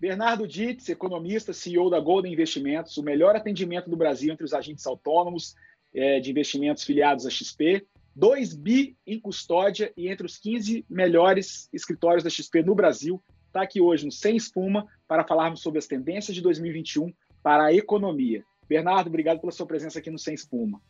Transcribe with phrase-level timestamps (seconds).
[0.00, 4.86] Bernardo Dietz, economista, CEO da Golden Investimentos, o melhor atendimento do Brasil entre os agentes
[4.86, 5.56] autônomos
[5.92, 7.84] é, de investimentos filiados à XP.
[8.14, 13.22] 2 bi em custódia e entre os 15 melhores escritórios da XP no Brasil.
[13.46, 17.12] Está aqui hoje no Sem Espuma para falarmos sobre as tendências de 2021
[17.42, 18.44] para a economia.
[18.68, 20.80] Bernardo, obrigado pela sua presença aqui no Sem Espuma.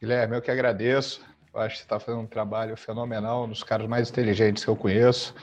[0.00, 1.24] Guilherme, eu que agradeço.
[1.52, 4.70] Eu acho que você está fazendo um trabalho fenomenal, um dos caras mais inteligentes que
[4.70, 5.34] eu conheço.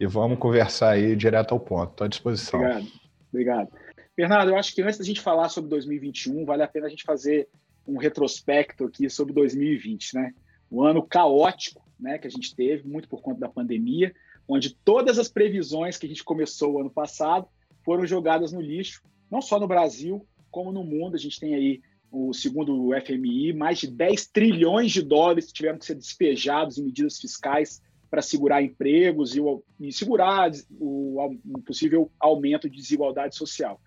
[0.00, 1.90] E vamos conversar aí direto ao ponto.
[1.90, 2.60] Estou à disposição.
[2.60, 2.88] Obrigado.
[3.30, 3.68] Obrigado.
[4.16, 7.04] Bernardo, eu acho que antes da gente falar sobre 2021, vale a pena a gente
[7.04, 7.48] fazer
[7.86, 10.34] um retrospecto aqui sobre 2020, né?
[10.70, 14.14] O ano caótico, né, que a gente teve, muito por conta da pandemia,
[14.46, 17.46] onde todas as previsões que a gente começou o ano passado
[17.84, 21.16] foram jogadas no lixo, não só no Brasil, como no mundo.
[21.16, 21.80] A gente tem aí,
[22.10, 26.84] o segundo o FMI, mais de 10 trilhões de dólares tiveram que ser despejados em
[26.84, 29.40] medidas fiscais para segurar empregos e,
[29.80, 33.80] e segurar o, um possível aumento de desigualdade social.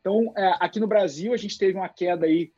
[0.00, 2.52] Então, é, aqui no Brasil, a gente teve uma queda aí,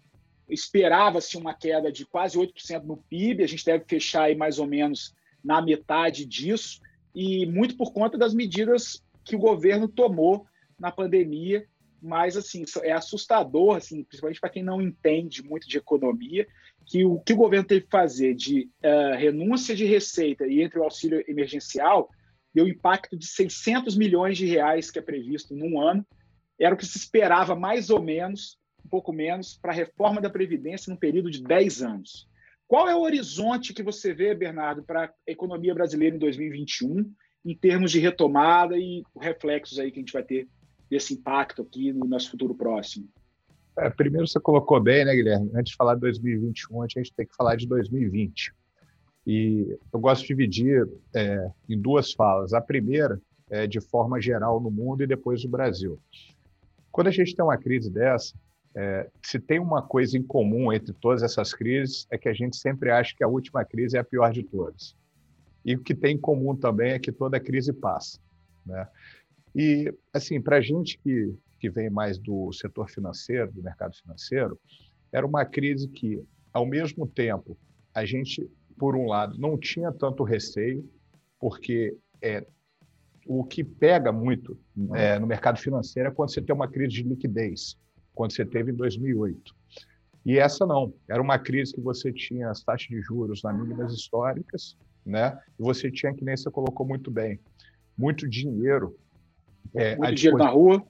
[0.49, 4.67] esperava-se uma queda de quase 8% no PIB, a gente deve fechar aí mais ou
[4.67, 6.81] menos na metade disso,
[7.15, 10.47] e muito por conta das medidas que o governo tomou
[10.79, 11.67] na pandemia,
[12.01, 16.47] mas assim, é assustador, assim, principalmente para quem não entende muito de economia,
[16.89, 20.79] que o que o governo teve que fazer de uh, renúncia de receita e entre
[20.79, 22.09] o auxílio emergencial
[22.55, 26.05] deu impacto de 600 milhões de reais que é previsto num ano,
[26.59, 30.31] era o que se esperava mais ou menos, um pouco menos, para a reforma da
[30.31, 32.27] Previdência num período de 10 anos.
[32.67, 37.13] Qual é o horizonte que você vê, Bernardo, para a economia brasileira em 2021,
[37.45, 40.49] em termos de retomada e reflexos aí que a gente vai ter
[40.91, 43.09] desse impacto aqui no nosso futuro próximo?
[43.79, 45.51] É, primeiro você colocou bem, né, Guilherme?
[45.55, 48.53] Antes de falar de 2021, a gente tem que falar de 2020.
[49.27, 52.53] E eu gosto de dividir é, em duas falas.
[52.53, 55.99] A primeira é de forma geral no mundo e depois no Brasil.
[56.91, 58.35] Quando a gente tem uma crise dessa,
[58.75, 62.57] é, se tem uma coisa em comum entre todas essas crises é que a gente
[62.57, 64.97] sempre acha que a última crise é a pior de todas.
[65.65, 68.19] E o que tem em comum também é que toda crise passa.
[68.65, 68.89] Né?
[69.55, 74.59] E, assim, para a gente que que vem mais do setor financeiro, do mercado financeiro,
[75.13, 77.57] era uma crise que, ao mesmo tempo,
[77.95, 78.49] a gente,
[78.79, 80.89] por um lado, não tinha tanto receio,
[81.41, 82.47] porque é,
[83.27, 84.59] o que pega muito
[84.95, 87.77] é, no mercado financeiro é quando você tem uma crise de liquidez,
[88.15, 89.55] quando você teve em 2008.
[90.25, 93.93] E essa não, era uma crise que você tinha as taxas de juros nas mínimas
[93.95, 95.39] históricas, né?
[95.59, 97.41] E você tinha, que nem você colocou muito bem,
[97.97, 98.99] muito dinheiro.
[99.75, 100.85] É, muito dinheiro na rua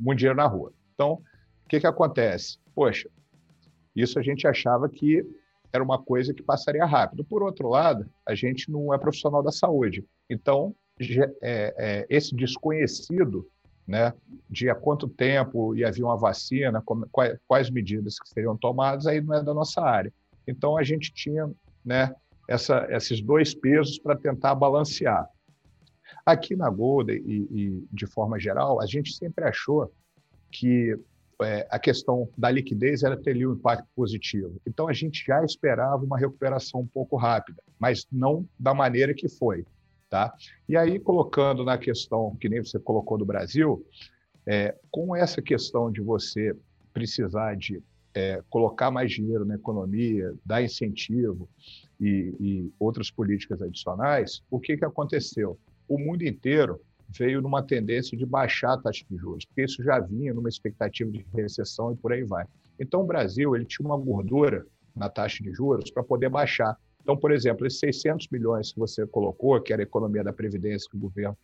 [0.00, 0.72] muito dinheiro na rua.
[0.94, 1.12] Então,
[1.64, 2.58] o que, que acontece?
[2.74, 3.08] Poxa,
[3.94, 5.24] isso a gente achava que
[5.72, 7.24] era uma coisa que passaria rápido.
[7.24, 10.04] Por outro lado, a gente não é profissional da saúde.
[10.28, 13.46] Então, é, é, esse desconhecido
[13.86, 14.12] né,
[14.48, 19.06] de há quanto tempo ia havia uma vacina, como, quais, quais, medidas que seriam tomadas,
[19.06, 20.12] aí não é da nossa área.
[20.46, 21.50] Então, a gente tinha
[21.84, 22.14] né,
[22.48, 25.28] essa, esses dois pesos para tentar balancear.
[26.30, 29.92] Aqui na Golden e, e, de forma geral, a gente sempre achou
[30.50, 30.96] que
[31.42, 34.60] é, a questão da liquidez era teria um impacto positivo.
[34.66, 39.28] Então a gente já esperava uma recuperação um pouco rápida, mas não da maneira que
[39.28, 39.64] foi,
[40.08, 40.34] tá?
[40.68, 43.84] E aí colocando na questão que nem você colocou do Brasil,
[44.46, 46.54] é, com essa questão de você
[46.92, 47.82] precisar de
[48.14, 51.48] é, colocar mais dinheiro na economia, dar incentivo
[52.00, 55.58] e, e outras políticas adicionais, o que que aconteceu?
[55.90, 59.98] O mundo inteiro veio numa tendência de baixar a taxa de juros, porque isso já
[59.98, 62.46] vinha numa expectativa de recessão e por aí vai.
[62.78, 64.64] Então, o Brasil ele tinha uma gordura
[64.94, 66.78] na taxa de juros para poder baixar.
[67.02, 70.88] Então, por exemplo, esses 600 milhões que você colocou, que era a economia da Previdência
[70.88, 71.36] que o governo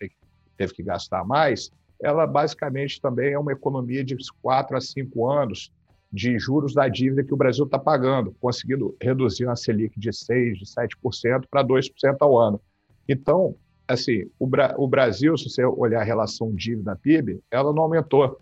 [0.57, 5.73] teve que gastar mais, ela basicamente também é uma economia de 4 a 5 anos
[6.13, 10.53] de juros da dívida que o Brasil está pagando, conseguindo reduzir uma Selic de 6%,
[10.55, 12.61] de 7% para 2% ao ano.
[13.09, 13.57] Então,
[13.89, 18.41] assim, o, Bra o Brasil, se você olhar a relação dívida-PIB, ela não aumentou.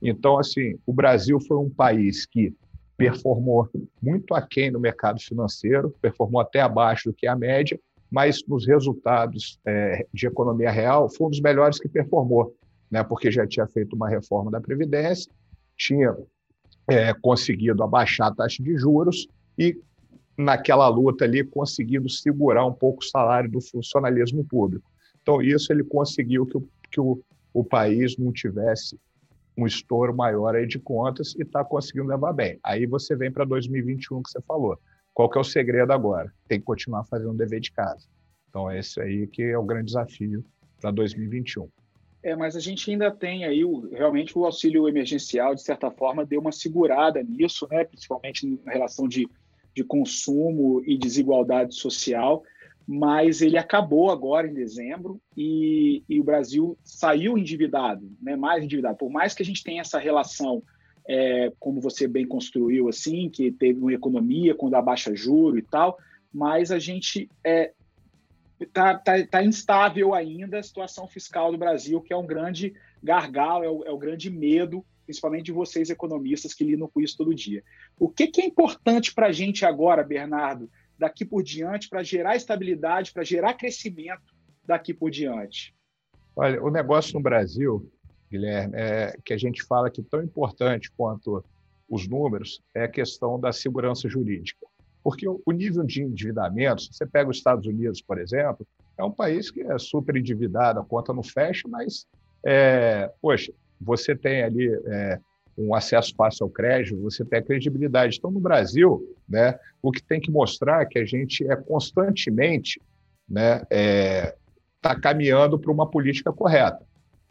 [0.00, 2.52] Então, assim, o Brasil foi um país que
[2.96, 3.68] performou
[4.00, 7.78] muito aquém no mercado financeiro, performou até abaixo do que a média,
[8.10, 12.54] mas nos resultados é, de economia real foi um dos melhores que performou,
[12.90, 13.02] né?
[13.02, 15.32] porque já tinha feito uma reforma da Previdência,
[15.76, 16.14] tinha
[16.88, 19.26] é, conseguido abaixar a taxa de juros
[19.58, 19.76] e
[20.36, 24.90] naquela luta ali, conseguindo segurar um pouco o salário do funcionalismo público.
[25.22, 27.22] Então, isso ele conseguiu que o, que o,
[27.52, 28.98] o país não tivesse
[29.56, 32.58] um estouro maior aí de contas e está conseguindo levar bem.
[32.62, 34.78] Aí você vem para 2021 que você falou.
[35.12, 36.32] Qual que é o segredo agora?
[36.48, 38.06] Tem que continuar fazendo o dever de casa.
[38.48, 40.44] Então, esse aí que é o grande desafio
[40.80, 41.68] para 2021.
[42.22, 46.24] É, mas a gente ainda tem aí, o, realmente, o auxílio emergencial, de certa forma,
[46.24, 47.84] deu uma segurada nisso, né?
[47.84, 49.28] principalmente na relação de,
[49.74, 52.42] de consumo e desigualdade social,
[52.86, 58.36] mas ele acabou agora em dezembro e, e o Brasil saiu endividado, né?
[58.36, 58.98] mais endividado.
[58.98, 60.62] Por mais que a gente tenha essa relação,
[61.08, 65.98] é, como você bem construiu, assim, que teve uma economia quando abaixa juro e tal,
[66.32, 67.72] mas a gente é,
[68.60, 73.64] está tá, tá instável ainda a situação fiscal do Brasil, que é um grande gargalo,
[73.64, 77.34] é o, é o, grande medo, principalmente de vocês economistas que lidam com isso todo
[77.34, 77.62] dia.
[77.98, 82.36] O que, que é importante para a gente agora, Bernardo, daqui por diante, para gerar
[82.36, 84.34] estabilidade, para gerar crescimento
[84.64, 85.74] daqui por diante?
[86.36, 87.90] Olha, o negócio no Brasil,
[88.30, 91.44] Guilherme, é que a gente fala que tão importante quanto
[91.88, 94.66] os números é a questão da segurança jurídica.
[95.02, 98.66] Porque o nível de endividamento, se você pega os Estados Unidos, por exemplo,
[98.96, 102.06] é um país que é super endividado, a conta não fecha, mas,
[102.44, 103.52] é, poxa,
[103.84, 105.20] você tem ali é,
[105.56, 108.16] um acesso fácil ao crédito, você tem a credibilidade.
[108.18, 112.80] Então, no Brasil, né, o que tem que mostrar é que a gente é constantemente
[113.28, 114.34] né, é,
[114.80, 116.80] tá caminhando para uma política correta,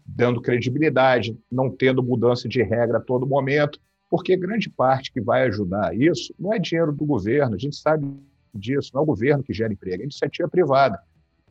[0.05, 3.79] dando credibilidade, não tendo mudança de regra a todo momento,
[4.09, 8.07] porque grande parte que vai ajudar isso não é dinheiro do governo, a gente sabe
[8.53, 11.00] disso, não é o governo que gera emprego, é iniciativa privada.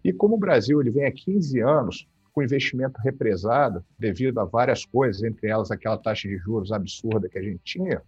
[0.04, 4.84] E como o Brasil ele vem há 15 anos com investimento represado, devido a várias
[4.84, 8.02] coisas, entre elas aquela taxa de juros absurda que a gente tinha,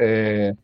[0.00, 0.56] é,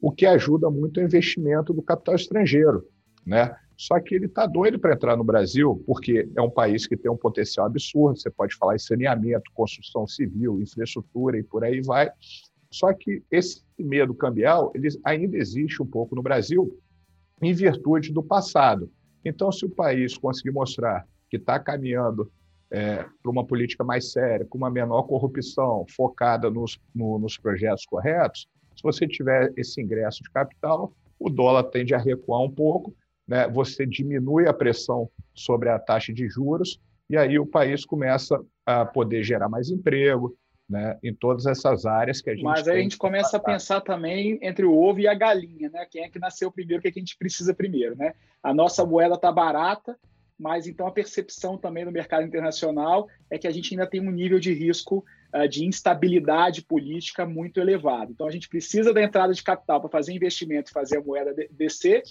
[0.00, 2.86] o que ajuda muito o investimento do capital estrangeiro.
[3.26, 3.54] Né?
[3.76, 7.10] Só que ele está doido para entrar no Brasil, porque é um país que tem
[7.10, 8.18] um potencial absurdo.
[8.18, 12.10] Você pode falar em saneamento, construção civil, infraestrutura e por aí vai.
[12.70, 16.78] Só que esse medo cambial ele ainda existe um pouco no Brasil
[17.40, 18.90] em virtude do passado.
[19.24, 22.30] Então, se o país conseguir mostrar que está caminhando
[22.70, 27.86] é, para uma política mais séria, com uma menor corrupção, focada nos, no, nos projetos
[27.86, 28.46] corretos,
[28.76, 32.94] se você tiver esse ingresso de capital, o dólar tende a recuar um pouco,
[33.26, 33.48] né?
[33.48, 36.80] você diminui a pressão sobre a taxa de juros,
[37.10, 40.36] e aí o país começa a poder gerar mais emprego,
[40.68, 42.44] né, em todas essas áreas que a gente.
[42.44, 45.86] Mas aí a gente começa a pensar também entre o ovo e a galinha, né?
[45.90, 48.12] Quem é que nasceu primeiro, o que, é que a gente precisa primeiro, né?
[48.42, 49.98] A nossa moeda está barata,
[50.38, 54.10] mas então a percepção também no mercado internacional é que a gente ainda tem um
[54.10, 55.04] nível de risco
[55.34, 58.12] uh, de instabilidade política muito elevado.
[58.12, 61.34] Então a gente precisa da entrada de capital para fazer investimento e fazer a moeda
[61.50, 62.02] descer,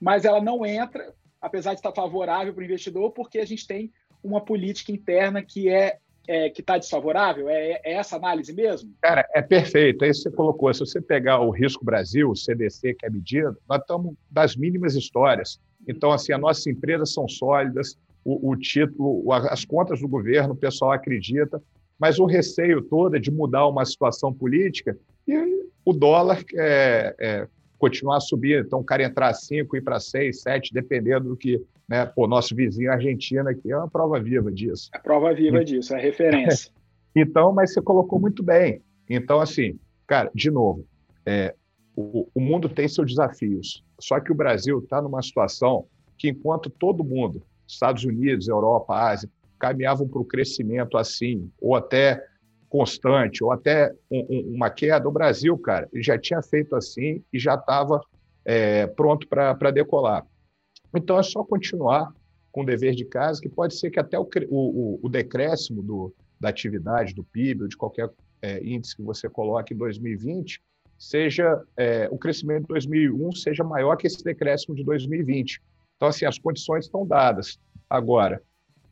[0.00, 3.92] mas ela não entra, apesar de estar favorável para o investidor, porque a gente tem
[4.22, 7.48] uma política interna que é é, que está desfavorável?
[7.48, 8.92] É, é, essa análise mesmo?
[9.00, 10.04] Cara, é perfeito.
[10.04, 10.72] É isso que você colocou.
[10.72, 14.94] Se você pegar o Risco Brasil, o CDC, que é medida, nós estamos das mínimas
[14.94, 15.60] histórias.
[15.86, 20.56] Então, assim, as nossas empresas são sólidas, o, o título, as contas do governo, o
[20.56, 21.62] pessoal acredita,
[21.98, 27.48] mas o receio todo é de mudar uma situação política e o dólar é, é,
[27.78, 28.64] continuar a subir.
[28.64, 32.10] Então, o cara entrar a 5, ir para 6, 7, dependendo do que né?
[32.16, 34.90] O nosso vizinho Argentina aqui é uma prova viva disso.
[34.94, 36.70] É prova viva disso, é referência.
[37.14, 38.82] então, mas você colocou muito bem.
[39.08, 40.84] Então, assim, cara, de novo,
[41.24, 41.54] é,
[41.94, 43.84] o, o mundo tem seus desafios.
[44.00, 45.86] Só que o Brasil está numa situação
[46.18, 52.22] que, enquanto todo mundo, Estados Unidos, Europa, Ásia, caminhavam para o crescimento assim, ou até
[52.68, 57.38] constante, ou até um, um, uma queda, o Brasil, cara, já tinha feito assim e
[57.38, 58.00] já estava
[58.44, 60.26] é, pronto para decolar.
[60.96, 62.12] Então, é só continuar
[62.52, 66.14] com o dever de casa, que pode ser que até o, o, o decréscimo do,
[66.40, 68.10] da atividade, do PIB, ou de qualquer
[68.40, 70.60] é, índice que você coloque em 2020,
[70.98, 75.60] seja é, o crescimento de 2001 seja maior que esse decréscimo de 2020.
[75.96, 77.58] Então, assim, as condições estão dadas.
[77.88, 78.42] Agora,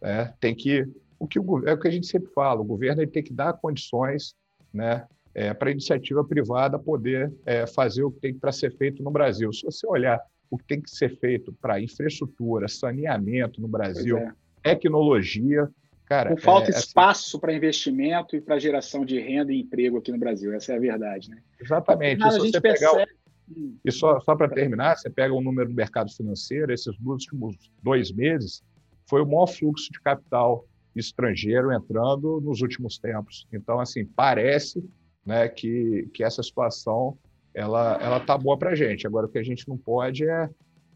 [0.02, 0.86] é, tem que
[1.18, 3.32] o que o, é o que a gente sempre fala, o governo ele tem que
[3.32, 4.34] dar condições,
[4.72, 9.02] né, é, para a iniciativa privada poder é, fazer o que tem para ser feito
[9.02, 9.52] no Brasil.
[9.52, 10.20] Se você olhar
[10.50, 14.32] o que tem que ser feito para infraestrutura, saneamento no Brasil, é.
[14.62, 15.68] tecnologia.
[16.06, 19.98] Cara, Não falta é, assim espaço para investimento e para geração de renda e emprego
[19.98, 21.30] aqui no Brasil, essa é a verdade.
[21.30, 21.38] Né?
[21.60, 22.22] Exatamente.
[22.22, 23.02] A gente percebe...
[23.48, 23.74] O...
[23.84, 28.10] E só, só para terminar, você pega o número do mercado financeiro, esses últimos dois
[28.10, 28.62] meses,
[29.06, 33.46] foi o maior fluxo de capital estrangeiro entrando nos últimos tempos.
[33.52, 34.82] Então, assim, parece
[35.26, 37.18] né, que, que essa situação
[37.54, 39.06] ela ela tá boa para a gente.
[39.06, 40.50] Agora o que a gente não pode é,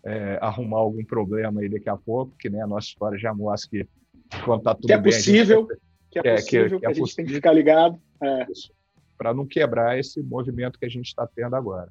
[0.05, 3.71] é, arrumar algum problema aí daqui a pouco, que nem a nossa história já mostra
[3.71, 3.88] que
[4.45, 5.81] quando está tudo que é bem, possível, gente...
[6.11, 8.47] que é, é possível, que, que, é a gente tem que ficar ligado, é.
[9.17, 11.91] para não quebrar esse movimento que a gente está tendo agora.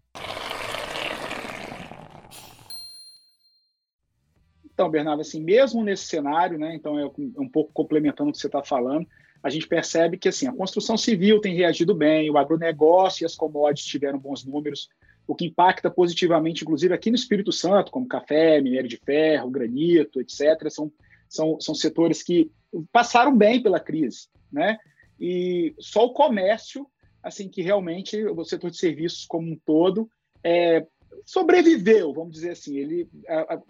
[4.65, 7.05] Então, Bernardo, assim, mesmo nesse cenário, né, então é
[7.39, 9.07] um pouco complementando o que você está falando,
[9.41, 13.36] a gente percebe que assim, a construção civil tem reagido bem, o agronegócio e as
[13.36, 14.89] commodities tiveram bons números,
[15.27, 20.22] o que impacta positivamente, inclusive aqui no Espírito Santo, como café, minério de ferro, granito,
[20.22, 20.91] etc., são,
[21.27, 22.50] são, são setores que
[22.91, 24.77] passaram bem pela crise, né?
[25.20, 26.88] E só o comércio,
[27.22, 30.10] assim, que realmente o setor de serviços como um todo
[30.44, 30.86] é,
[31.25, 33.10] sobreviveu, vamos dizer assim, ele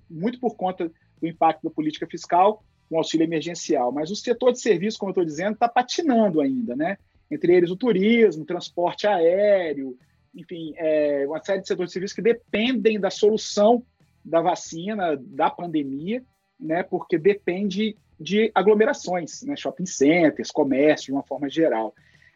[0.09, 3.91] muito por conta do impacto da política fiscal, com auxílio emergencial.
[3.91, 6.97] Mas o setor de serviços, como eu estou dizendo, está patinando ainda, né?
[7.29, 9.97] Entre eles o turismo, transporte aéreo,
[10.33, 13.83] enfim, é, uma série de setores de serviços que dependem da solução
[14.23, 16.23] da vacina, da pandemia,
[16.59, 16.83] né?
[16.83, 19.55] Porque depende de aglomerações, né?
[19.55, 21.93] shopping centers, comércio, de uma forma geral.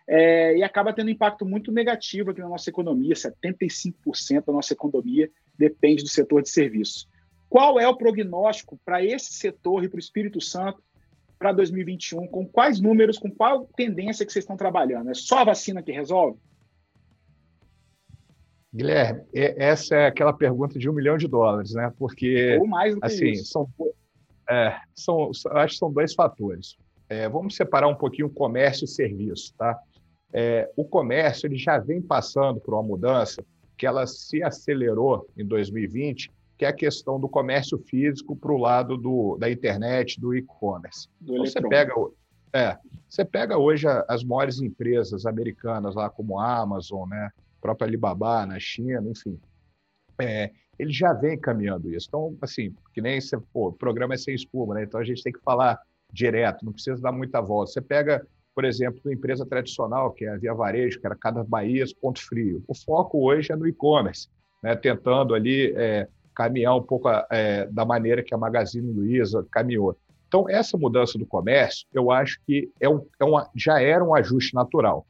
[0.07, 3.13] É, e acaba tendo um impacto muito negativo aqui na nossa economia.
[3.13, 7.07] 75% da nossa economia depende do setor de serviços.
[7.51, 10.81] Qual é o prognóstico para esse setor e para o Espírito Santo
[11.37, 12.25] para 2021?
[12.27, 15.09] Com quais números, com qual tendência que vocês estão trabalhando?
[15.09, 16.39] É só a vacina que resolve?
[18.73, 21.91] Guilherme, essa é aquela pergunta de um milhão de dólares, né?
[21.99, 23.51] Porque Ou mais do que assim, isso.
[23.51, 23.69] São,
[24.49, 26.77] é, são, acho que são dois fatores.
[27.09, 29.77] É, vamos separar um pouquinho comércio e serviço, tá?
[30.31, 33.43] É, o comércio ele já vem passando por uma mudança
[33.77, 36.31] que ela se acelerou em 2020
[36.61, 41.09] que é a questão do comércio físico para o lado do, da internet, do e-commerce.
[41.19, 41.91] Então, você pega,
[42.53, 42.77] é,
[43.09, 48.45] você pega hoje as maiores empresas americanas, lá como a Amazon, né, a própria Alibaba
[48.45, 49.39] na China, enfim,
[50.19, 52.05] é, ele já vem caminhando isso.
[52.07, 54.83] Então, assim, que nem você, pô, o programa é sem espuma, né?
[54.83, 55.81] Então a gente tem que falar
[56.13, 57.71] direto, não precisa dar muita volta.
[57.71, 61.43] Você pega, por exemplo, uma empresa tradicional, que é a Via Varejo, que era Cada
[61.43, 62.63] Bahia, Ponto Frio.
[62.67, 64.29] O foco hoje é no e-commerce,
[64.61, 64.75] né?
[64.75, 69.97] tentando ali é, caminhar um pouco é, da maneira que a Magazine Luiza caminhou.
[70.27, 74.15] Então, essa mudança do comércio, eu acho que é um, é um, já era um
[74.15, 75.05] ajuste natural.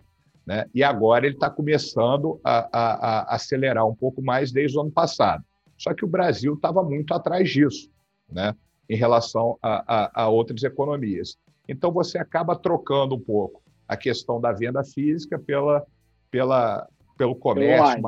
[0.45, 0.65] Né?
[0.73, 4.91] E agora ele está começando a, a, a, acelerar um pouco mais desde o ano
[4.91, 5.43] passado.
[5.77, 7.89] Só que o Brasil estava muito atrás disso,
[8.29, 8.55] né?
[8.89, 11.37] em relação a, a, outras economias.
[11.69, 15.85] Então, você acaba trocando um pouco a questão da venda física pela,
[16.31, 18.01] pela, pelo comércio,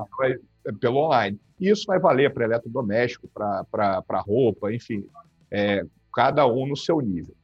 [0.79, 1.37] pelo online.
[1.37, 1.39] online.
[1.59, 5.05] Isso vai valer para eletrodoméstico, para roupa, enfim,
[5.49, 7.35] é, cada um no seu nível.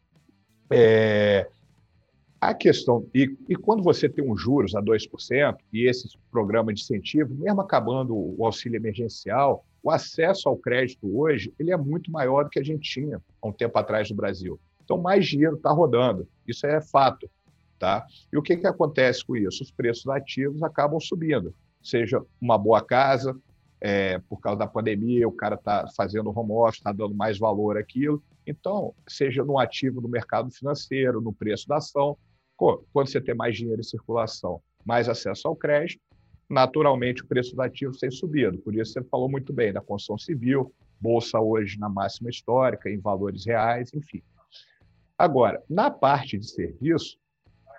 [0.72, 1.48] É,
[2.40, 6.82] a questão, e, e, quando você tem um juros a 2%, e esse programa de
[6.82, 12.44] incentivo, mesmo acabando o auxílio emergencial, o acesso ao crédito hoje ele é muito maior
[12.44, 14.60] do que a gente tinha há um tempo atrás no Brasil.
[14.84, 17.30] Então, mais dinheiro está rodando, isso é fato.
[17.78, 18.06] Tá?
[18.32, 19.64] E o que, que acontece com isso?
[19.64, 23.36] Os preços ativos acabam subindo, seja uma boa casa,
[23.82, 27.78] é, por causa da pandemia, o cara está fazendo home office, está dando mais valor
[27.78, 28.22] àquilo.
[28.46, 32.18] Então, seja no ativo do mercado financeiro, no preço da ação,
[32.58, 36.02] quando você tem mais dinheiro em circulação, mais acesso ao crédito,
[36.50, 38.58] naturalmente o preço do ativo tem subido.
[38.58, 43.00] Por isso você falou muito bem da construção civil, bolsa hoje na máxima histórica, em
[43.00, 44.22] valores reais, enfim.
[45.18, 47.18] Agora, na parte de serviço,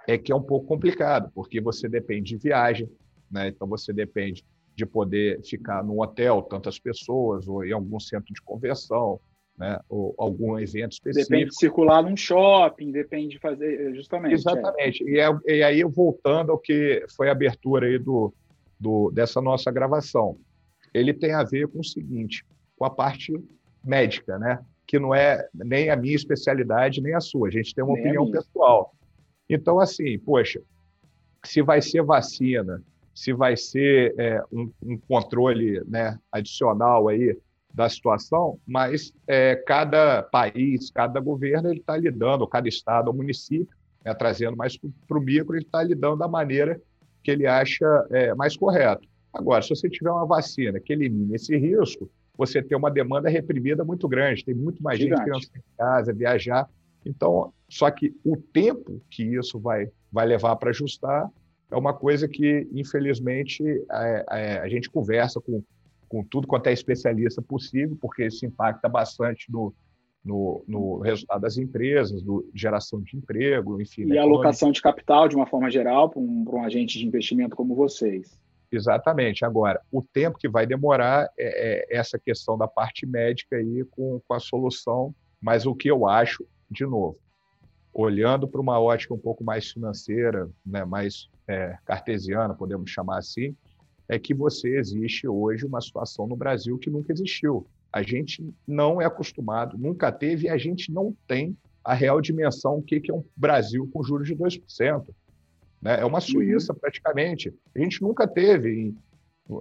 [0.06, 2.88] é que é um pouco complicado, porque você depende de viagem,
[3.30, 3.48] né?
[3.48, 4.44] então você depende
[4.76, 9.20] de poder ficar num hotel, tantas pessoas, ou em algum centro de convenção,
[9.58, 9.78] né?
[9.88, 11.30] ou algum evento específico.
[11.30, 14.34] Depende de circular num shopping, depende de fazer, justamente.
[14.34, 15.04] Exatamente.
[15.04, 15.10] É.
[15.10, 18.32] E, é, e, aí, voltando ao que foi a abertura aí do,
[18.78, 20.38] do, dessa nossa gravação,
[20.94, 22.44] ele tem a ver com o seguinte,
[22.76, 23.32] com a parte
[23.84, 24.64] médica, né?
[24.90, 27.46] que não é nem a minha especialidade, nem a sua.
[27.46, 28.92] A gente tem uma nem opinião pessoal.
[29.48, 30.60] Então, assim, poxa,
[31.44, 32.82] se vai ser vacina,
[33.14, 37.36] se vai ser é, um, um, controle né, adicional aí
[37.72, 43.76] da situação, mas é, cada país, cada governo, ele está lidando, cada estado ou município,
[44.04, 46.80] né, trazendo mais para o micro, ele está lidando da maneira
[47.22, 49.06] que ele acha é, mais correto.
[49.32, 53.84] Agora, se você tiver uma vacina que elimine esse risco, você tem uma demanda reprimida
[53.84, 55.30] muito grande, tem muito mais Gigante.
[55.30, 56.68] gente sair de casa, viajar.
[57.04, 61.30] Então, só que o tempo que isso vai, vai levar para ajustar
[61.70, 65.62] é uma coisa que, infelizmente, é, é, a gente conversa com,
[66.08, 69.72] com tudo quanto é especialista possível, porque isso impacta bastante no,
[70.24, 74.06] no, no resultado das empresas, do, geração de emprego, enfim.
[74.06, 77.06] E a alocação de capital, de uma forma geral, para um, para um agente de
[77.06, 78.38] investimento como vocês.
[78.72, 79.44] Exatamente.
[79.44, 84.20] Agora, o tempo que vai demorar é, é, essa questão da parte médica aí com,
[84.26, 87.18] com a solução, mas o que eu acho, de novo,
[87.92, 93.56] olhando para uma ótica um pouco mais financeira, né, mais é, cartesiana, podemos chamar assim,
[94.08, 99.00] é que você existe hoje uma situação no Brasil que nunca existiu, A gente não
[99.00, 103.14] é acostumado, nunca teve, e a gente não tem a real dimensão o que é
[103.14, 105.08] um Brasil com juros de 2%.
[105.82, 106.00] Né?
[106.00, 106.78] É uma Suíça, uhum.
[106.78, 107.52] praticamente.
[107.74, 108.94] A gente nunca teve.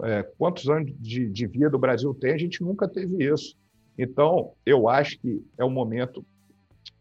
[0.04, 2.34] É, quantos anos de, de vida o Brasil tem?
[2.34, 3.56] A gente nunca teve isso.
[3.98, 6.24] Então, eu acho que é um momento,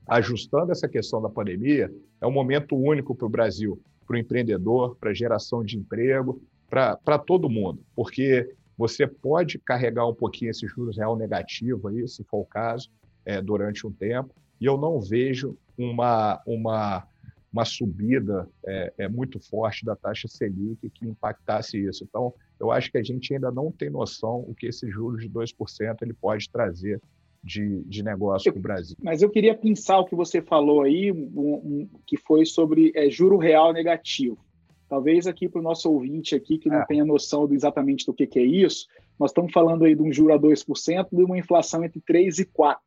[0.06, 3.78] ajustando essa questão da pandemia, é um momento único para o Brasil,
[4.08, 10.14] para o empreendedor, para geração de emprego, para todo mundo, porque você pode carregar um
[10.14, 12.88] pouquinho esse juros real negativo aí, se for o caso,
[13.26, 17.06] é, durante um tempo, e eu não vejo uma, uma,
[17.52, 22.02] uma subida é, é, muito forte da taxa Selic que impactasse isso.
[22.04, 25.28] Então, eu acho que a gente ainda não tem noção o que esse juros de
[25.28, 27.00] 2% ele pode trazer
[27.48, 28.96] de, de negócio para o Brasil.
[29.02, 33.08] Mas eu queria pensar o que você falou aí, um, um, que foi sobre é,
[33.08, 34.38] juro real negativo.
[34.86, 36.86] Talvez aqui para o nosso ouvinte aqui que não é.
[36.86, 38.86] tenha noção do, exatamente do que, que, é isso,
[39.18, 42.44] nós estamos falando aí de um juro a 2% de uma inflação entre 3 e
[42.44, 42.80] 4.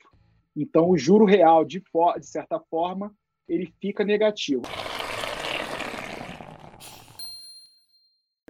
[0.55, 3.13] Então, o juro real, de, de certa forma,
[3.47, 4.61] ele fica negativo.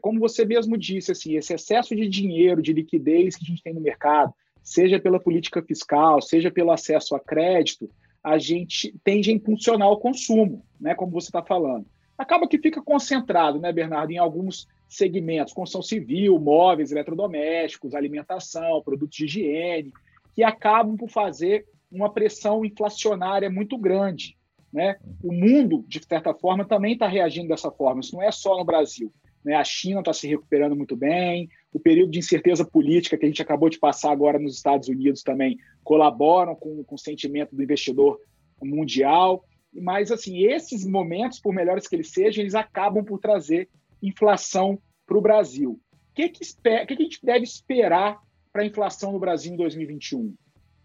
[0.01, 3.74] Como você mesmo disse, assim, esse excesso de dinheiro, de liquidez que a gente tem
[3.74, 7.89] no mercado, seja pela política fiscal, seja pelo acesso a crédito,
[8.24, 11.86] a gente tende a impulsionar o consumo, né, como você está falando.
[12.18, 19.18] Acaba que fica concentrado, né, Bernardo, em alguns segmentos, construção civil, móveis, eletrodomésticos, alimentação, produtos
[19.18, 19.94] de higiene,
[20.36, 24.38] que acabam por fazer uma pressão inflacionária muito grande.
[24.72, 24.98] Né?
[25.24, 28.01] O mundo, de certa forma, também está reagindo dessa forma.
[28.01, 29.12] Isso não é só no Brasil.
[29.44, 29.56] Né?
[29.56, 33.42] A China está se recuperando muito bem, o período de incerteza política que a gente
[33.42, 38.20] acabou de passar agora nos Estados Unidos também colaboram com, com o sentimento do investidor
[38.62, 39.44] mundial.
[39.74, 43.70] Mas, assim, esses momentos, por melhores que eles sejam, eles acabam por trazer
[44.02, 45.80] inflação para o Brasil.
[46.12, 48.20] O que, que, que, que a gente deve esperar
[48.52, 50.36] para a inflação no Brasil em 2021?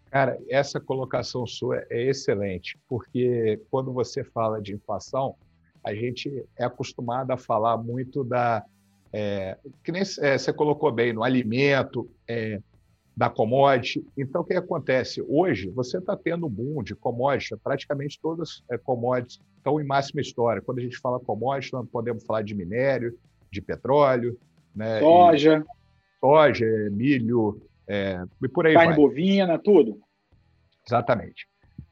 [0.09, 5.35] Cara, essa colocação sua é excelente, porque quando você fala de inflação,
[5.87, 8.63] a gente é acostumado a falar muito da.
[9.13, 12.59] É, que nem é, você colocou bem, no alimento, é,
[13.15, 14.05] da commodity.
[14.17, 15.23] Então, o que acontece?
[15.27, 20.19] Hoje, você está tendo boom de commodities, praticamente todas as é, commodities estão em máxima
[20.19, 20.61] história.
[20.61, 23.17] Quando a gente fala commodities, nós podemos falar de minério,
[23.49, 24.37] de petróleo,
[24.75, 24.99] né?
[24.99, 28.95] soja, e, soja, milho, é, e por aí Carne vai.
[28.97, 30.01] bovina, tudo.
[30.85, 31.47] Exatamente.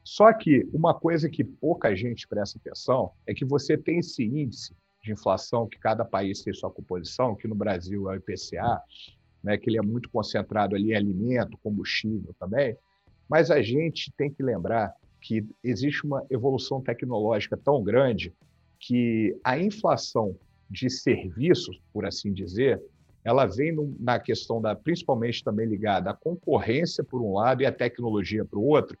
[0.06, 4.72] Só que uma coisa que pouca gente presta atenção é que você tem esse índice
[5.02, 8.80] de inflação que cada país tem sua composição, que no Brasil é o IPCA,
[9.42, 12.76] né, que ele é muito concentrado ali em alimento, combustível também,
[13.28, 18.32] mas a gente tem que lembrar que existe uma evolução tecnológica tão grande
[18.78, 20.38] que a inflação
[20.70, 22.80] de serviços, por assim dizer,
[23.24, 27.66] ela vem no, na questão da, principalmente também ligada à concorrência por um lado e
[27.66, 28.96] à tecnologia para o outro,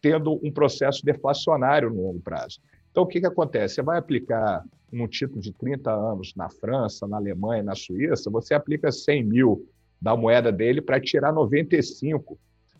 [0.00, 2.60] tendo um processo deflacionário no longo prazo.
[2.90, 3.76] Então, o que, que acontece?
[3.76, 8.54] Você vai aplicar um título de 30 anos na França, na Alemanha, na Suíça, você
[8.54, 9.68] aplica 100 mil
[10.00, 12.38] da moeda dele para tirar 95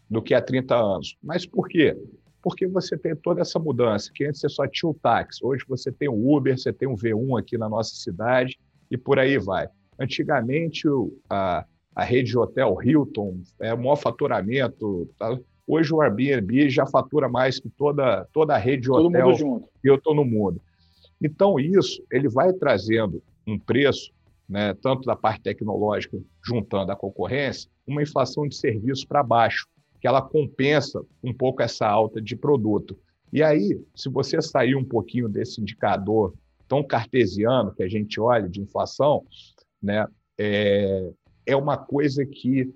[0.09, 1.17] do que há 30 anos.
[1.23, 1.97] Mas por quê?
[2.43, 5.93] Porque você tem toda essa mudança, que antes você só tinha o táxi, hoje você
[5.93, 8.59] tem o Uber, você tem o V1 aqui na nossa cidade
[8.91, 9.69] e por aí vai.
[9.99, 10.87] Antigamente,
[11.29, 15.11] a, a rede de hotel Hilton é o maior faturamento.
[15.19, 15.39] Tá?
[15.69, 20.15] Hoje o Airbnb já fatura mais que toda, toda a rede de Todo hotel Hilton
[20.15, 20.63] no mundo.
[21.23, 24.11] Então, isso ele vai trazendo um preço,
[24.49, 29.67] né, tanto da parte tecnológica, juntando a concorrência, uma inflação de serviço para baixo,
[30.01, 32.99] que ela compensa um pouco essa alta de produto.
[33.31, 36.33] E aí, se você sair um pouquinho desse indicador
[36.67, 39.27] tão cartesiano que a gente olha de inflação,
[39.83, 40.07] né?
[40.39, 41.11] É,
[41.45, 42.73] é uma coisa que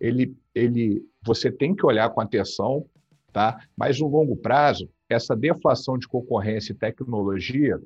[0.00, 2.86] ele, ele, você tem que olhar com atenção,
[3.32, 3.60] tá?
[3.76, 7.78] Mas no longo prazo, essa deflação de concorrência e tecnologia,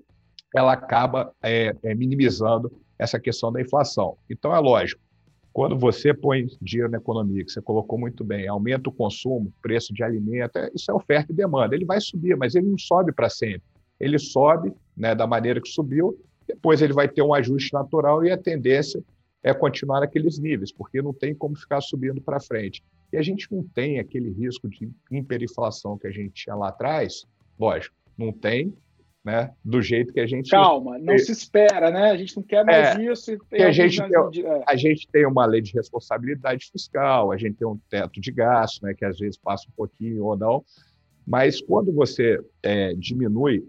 [0.55, 4.17] ela acaba é, é, minimizando essa questão da inflação.
[4.29, 5.01] Então é lógico,
[5.53, 9.93] quando você põe dinheiro na economia, que você colocou muito bem, aumenta o consumo, preço
[9.93, 11.75] de alimento, é, isso é oferta e demanda.
[11.75, 13.63] Ele vai subir, mas ele não sobe para sempre.
[13.99, 16.17] Ele sobe né, da maneira que subiu
[16.51, 19.03] depois ele vai ter um ajuste natural e a tendência
[19.43, 22.83] é continuar naqueles níveis, porque não tem como ficar subindo para frente.
[23.13, 27.27] E a gente não tem aquele risco de hiperinflação que a gente tinha lá atrás,
[27.59, 28.75] lógico, não tem,
[29.25, 29.53] né?
[29.65, 30.51] Do jeito que a gente.
[30.51, 32.11] Calma, não se espera, né?
[32.11, 33.37] A gente não quer mais é, isso.
[33.53, 34.65] E a, gente tem, é.
[34.67, 38.83] a gente tem uma lei de responsabilidade fiscal, a gente tem um teto de gasto,
[38.83, 38.95] né?
[38.95, 40.65] Que às vezes passa um pouquinho ou não.
[41.27, 43.69] Mas quando você é, diminui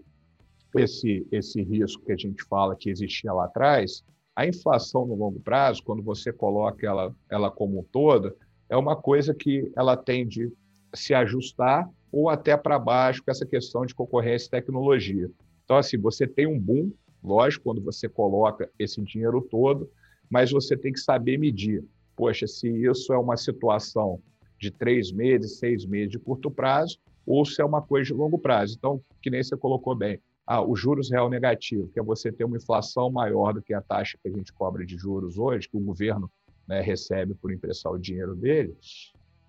[0.74, 4.02] esse, esse risco que a gente fala que existia lá atrás,
[4.34, 8.34] a inflação no longo prazo, quando você coloca ela, ela como um todo,
[8.72, 10.50] é uma coisa que ela tende
[10.90, 15.30] a se ajustar ou até para baixo com essa questão de concorrência e tecnologia.
[15.62, 16.90] Então, assim, você tem um boom,
[17.22, 19.90] lógico, quando você coloca esse dinheiro todo,
[20.30, 21.84] mas você tem que saber medir.
[22.16, 24.22] Poxa, se isso é uma situação
[24.58, 28.38] de três meses, seis meses de curto prazo, ou se é uma coisa de longo
[28.38, 28.76] prazo.
[28.78, 32.44] Então, que nem você colocou bem, ah, o juros real negativo, que é você ter
[32.44, 35.76] uma inflação maior do que a taxa que a gente cobra de juros hoje, que
[35.76, 36.30] o governo
[36.72, 38.74] né, recebe por impressar o dinheiro dele,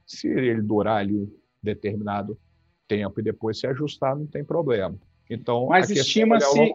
[0.05, 1.31] se ele durar ali um
[1.62, 2.38] determinado
[2.86, 4.99] tempo e depois se ajustar, não tem problema.
[5.29, 6.73] Então, mas é estima-se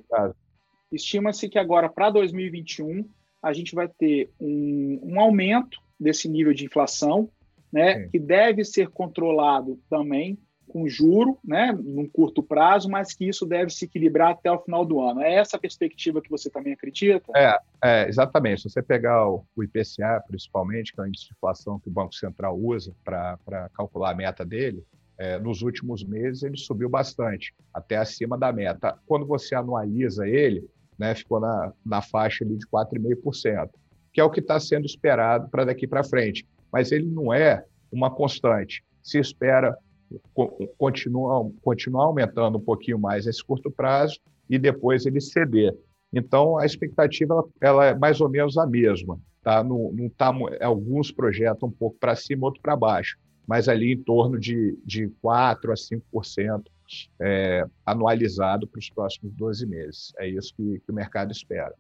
[0.90, 3.06] estima-se que agora para 2021
[3.42, 7.30] a gente vai ter um, um aumento desse nível de inflação,
[7.70, 8.08] né, Sim.
[8.08, 13.70] que deve ser controlado também com juro, né, num curto prazo, mas que isso deve
[13.70, 15.22] se equilibrar até o final do ano.
[15.22, 17.32] É essa a perspectiva que você também acredita?
[17.34, 18.62] É, é exatamente.
[18.62, 22.14] Se você pegar o, IPCA, principalmente, que é o índice de inflação que o Banco
[22.14, 24.84] Central usa para calcular a meta dele,
[25.18, 28.96] é, nos últimos meses ele subiu bastante, até acima da meta.
[29.06, 33.70] Quando você anualiza ele, né, ficou na, na faixa ali de 4,5%,
[34.12, 36.46] que é o que está sendo esperado para daqui para frente.
[36.72, 38.84] Mas ele não é uma constante.
[39.02, 39.76] Se espera
[40.76, 44.18] continuar, continuar aumentando um pouquinho mais esse curto prazo
[44.48, 45.76] e depois ele ceder.
[46.12, 49.20] Então, a expectativa ela é mais ou menos a mesma.
[49.42, 49.62] Tá?
[49.62, 54.02] Não, não tá, alguns projetam um pouco para cima, outro para baixo, mas ali em
[54.02, 56.62] torno de, de 4% a 5%
[57.20, 60.12] é, anualizado para os próximos 12 meses.
[60.18, 61.74] É isso que, que o mercado espera.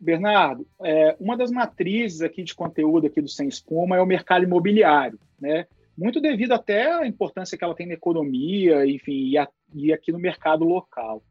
[0.00, 4.44] Bernardo, é, uma das matrizes aqui de conteúdo aqui do Sem Espuma é o mercado
[4.44, 5.66] imobiliário, né?
[5.96, 10.12] Muito devido até à importância que ela tem na economia, enfim, e, a, e aqui
[10.12, 11.22] no mercado local.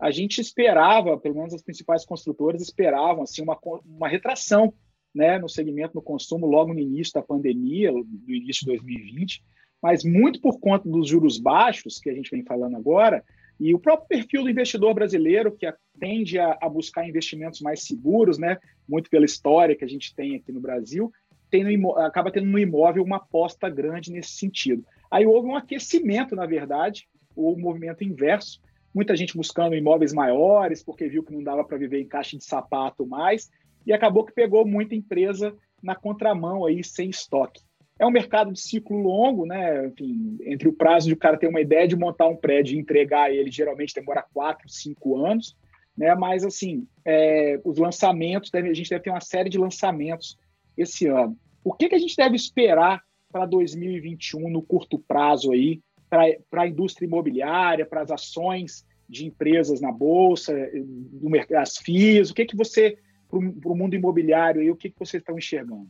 [0.00, 4.72] A gente esperava, pelo menos as principais construtoras esperavam assim uma, uma retração,
[5.14, 9.44] né, no segmento no consumo logo no início da pandemia, no início de 2020,
[9.80, 13.22] mas muito por conta dos juros baixos que a gente vem falando agora,
[13.58, 18.38] e o próprio perfil do investidor brasileiro, que tende a, a, buscar investimentos mais seguros,
[18.38, 18.58] né?
[18.88, 21.12] muito pela história que a gente tem aqui no Brasil,
[21.50, 24.84] tem no acaba tendo no imóvel uma aposta grande nesse sentido.
[25.10, 28.60] Aí houve um aquecimento, na verdade, o movimento inverso.
[28.92, 32.44] Muita gente buscando imóveis maiores, porque viu que não dava para viver em caixa de
[32.44, 33.50] sapato mais,
[33.86, 37.62] e acabou que pegou muita empresa na contramão aí, sem estoque.
[37.98, 39.86] É um mercado de ciclo longo, né?
[39.86, 42.80] Enfim, entre o prazo de o cara ter uma ideia de montar um prédio e
[42.80, 45.56] entregar ele, geralmente demora quatro, cinco anos,
[45.96, 46.12] né?
[46.14, 50.36] Mas, assim, é, os lançamentos, deve, a gente deve ter uma série de lançamentos
[50.76, 51.38] esse ano.
[51.62, 53.00] O que, que a gente deve esperar
[53.32, 55.80] para 2021 no curto prazo aí,
[56.10, 62.30] para a indústria imobiliária, para as ações de empresas na Bolsa, do as FIIs?
[62.30, 65.88] O que, que você, para o mundo imobiliário, aí, o que, que vocês estão enxergando?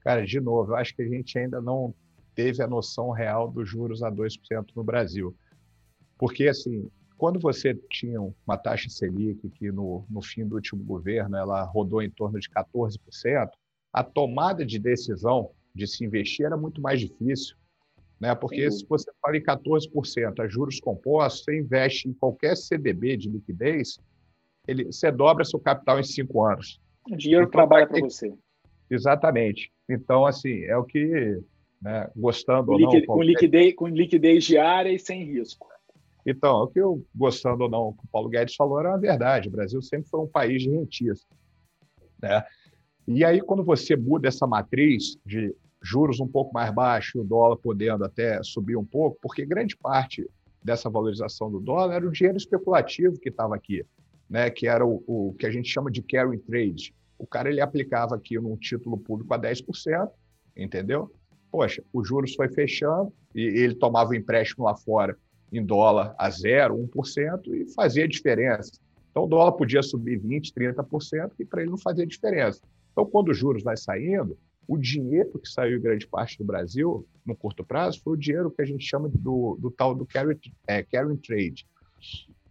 [0.00, 1.94] Cara, de novo, eu acho que a gente ainda não
[2.34, 5.34] teve a noção real dos juros a 2% no Brasil.
[6.16, 11.36] Porque, assim, quando você tinha uma taxa Selic que no, no fim do último governo
[11.36, 13.50] ela rodou em torno de 14%,
[13.92, 17.56] a tomada de decisão de se investir era muito mais difícil.
[18.20, 18.34] Né?
[18.34, 18.78] Porque Sim.
[18.78, 23.98] se você fala em 14% a juros compostos, você investe em qualquer CDB de liquidez,
[24.66, 26.80] ele, você dobra seu capital em cinco anos.
[27.10, 28.32] O dinheiro então, trabalha para você.
[28.90, 29.70] Exatamente.
[29.88, 31.40] Então, assim, é o que,
[31.80, 33.06] né, gostando com ou não...
[33.06, 35.66] Com liquidez, com liquidez diária e sem risco.
[36.26, 39.48] Então, o que eu, gostando ou não, o Paulo Guedes falou era uma verdade.
[39.48, 41.26] O Brasil sempre foi um país de rentista.
[42.22, 42.44] Né?
[43.06, 47.56] E aí, quando você muda essa matriz de juros um pouco mais baixos, o dólar
[47.56, 50.28] podendo até subir um pouco, porque grande parte
[50.62, 53.84] dessa valorização do dólar era o dinheiro especulativo que estava aqui,
[54.28, 54.50] né?
[54.50, 58.14] que era o, o que a gente chama de carry trade, o cara ele aplicava
[58.14, 60.10] aqui num título público a 10%,
[60.56, 61.12] entendeu?
[61.50, 65.16] Poxa, os juros foi fechando e ele tomava o empréstimo lá fora
[65.52, 68.72] em dólar a 0, 1% e fazia diferença.
[69.10, 72.60] Então o dólar podia subir 20%, 30% e para ele não fazia diferença.
[72.92, 77.06] Então quando os juros vai saindo, o dinheiro que saiu em grande parte do Brasil,
[77.24, 80.38] no curto prazo, foi o dinheiro que a gente chama do, do tal do carry,
[80.66, 81.66] é, carry trade.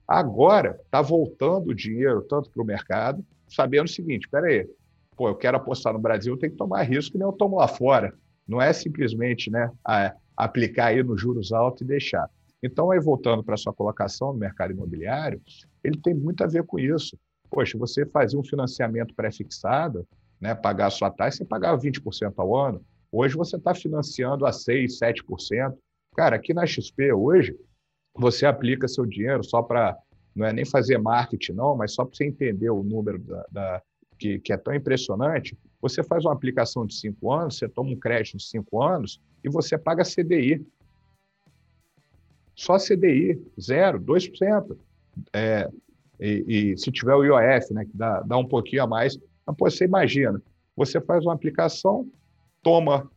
[0.08, 4.68] Agora está voltando o dinheiro tanto para o mercado sabendo o seguinte: espera aí,
[5.16, 7.58] pô, eu quero apostar no Brasil, eu tenho que tomar risco que nem eu tomo
[7.58, 8.14] lá fora.
[8.48, 12.30] Não é simplesmente né, a, aplicar aí nos juros altos e deixar.
[12.62, 15.42] Então, aí voltando para a sua colocação no mercado imobiliário,
[15.84, 17.18] ele tem muito a ver com isso.
[17.50, 20.08] Poxa, você fazia um financiamento pré-fixado,
[20.40, 22.82] né, pagar a sua taxa, você pagava 20% ao ano.
[23.12, 25.74] Hoje você está financiando a 6%, 7%.
[26.16, 27.56] Cara, aqui na XP hoje,
[28.14, 29.98] você aplica seu dinheiro só para
[30.38, 33.82] não é nem fazer marketing, não, mas só para você entender o número da, da,
[34.18, 37.96] que, que é tão impressionante, você faz uma aplicação de cinco anos, você toma um
[37.96, 40.66] crédito de cinco anos e você paga CDI.
[42.56, 44.78] Só CDI, zero, 2%.
[45.34, 45.70] É,
[46.20, 49.54] e, e, se tiver o IOF, né, que dá, dá um pouquinho a mais, então,
[49.56, 50.42] pô, você imagina,
[50.76, 52.08] você faz uma aplicação,
[52.62, 53.10] toma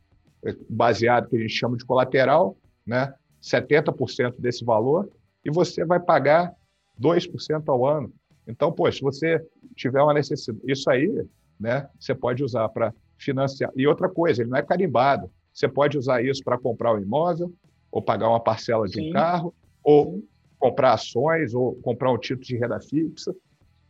[0.44, 2.56] é, baseado que a gente chama de colateral,
[2.86, 5.10] né, 70% desse valor,
[5.44, 6.54] e você vai pagar
[7.00, 8.12] 2% ao ano.
[8.46, 11.26] Então, pô, se você tiver uma necessidade, isso aí,
[11.58, 13.70] né, você pode usar para financiar.
[13.76, 15.30] E outra coisa, ele não é carimbado.
[15.52, 17.52] Você pode usar isso para comprar um imóvel,
[17.90, 19.10] ou pagar uma parcela de Sim.
[19.10, 20.22] um carro, ou
[20.58, 23.34] comprar ações, ou comprar um título de renda fixa.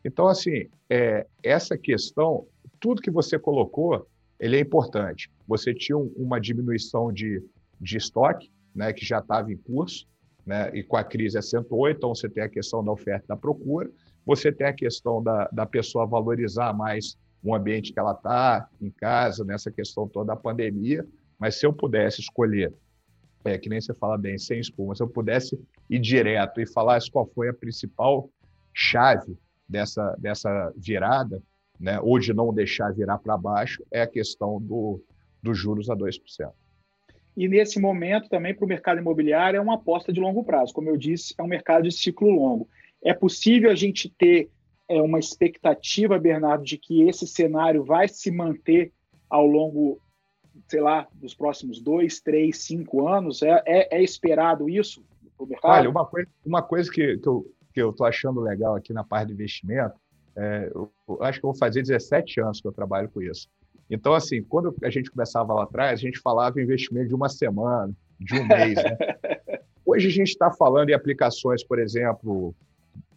[0.05, 2.46] Então, assim, é, essa questão,
[2.79, 4.07] tudo que você colocou,
[4.38, 5.31] ele é importante.
[5.46, 7.42] Você tinha uma diminuição de,
[7.81, 10.07] de estoque, né, que já estava em curso,
[10.51, 13.37] né, e com a crise acentuou, então você tem a questão da oferta e da
[13.37, 13.89] procura,
[14.27, 18.91] você tem a questão da, da pessoa valorizar mais o ambiente que ela está em
[18.91, 21.07] casa, nessa questão toda da pandemia,
[21.39, 22.75] mas se eu pudesse escolher,
[23.45, 25.57] é, que nem você fala bem, sem espuma, se eu pudesse
[25.89, 28.29] ir direto e falar qual foi a principal
[28.75, 31.41] chave dessa, dessa virada,
[31.79, 35.01] né, ou de não deixar virar para baixo, é a questão do,
[35.41, 36.51] dos juros a 2%.
[37.37, 40.75] E nesse momento, também para o mercado imobiliário, é uma aposta de longo prazo.
[40.75, 42.69] Como eu disse, é um mercado de ciclo longo.
[43.03, 44.51] É possível a gente ter
[44.88, 48.93] é, uma expectativa, Bernardo, de que esse cenário vai se manter
[49.29, 50.01] ao longo,
[50.69, 53.43] sei lá, dos próximos dois, três, cinco anos?
[53.43, 55.03] É, é, é esperado isso
[55.37, 55.73] para o mercado?
[55.73, 59.05] Olha, uma coisa, uma coisa que, que eu que eu estou achando legal aqui na
[59.05, 59.95] parte de investimento,
[60.37, 63.49] é, eu, eu acho que eu vou fazer 17 anos que eu trabalho com isso.
[63.90, 67.29] Então, assim, quando a gente começava lá atrás, a gente falava em investimento de uma
[67.29, 68.76] semana, de um mês.
[68.76, 68.96] Né?
[69.85, 72.55] Hoje a gente está falando em aplicações, por exemplo.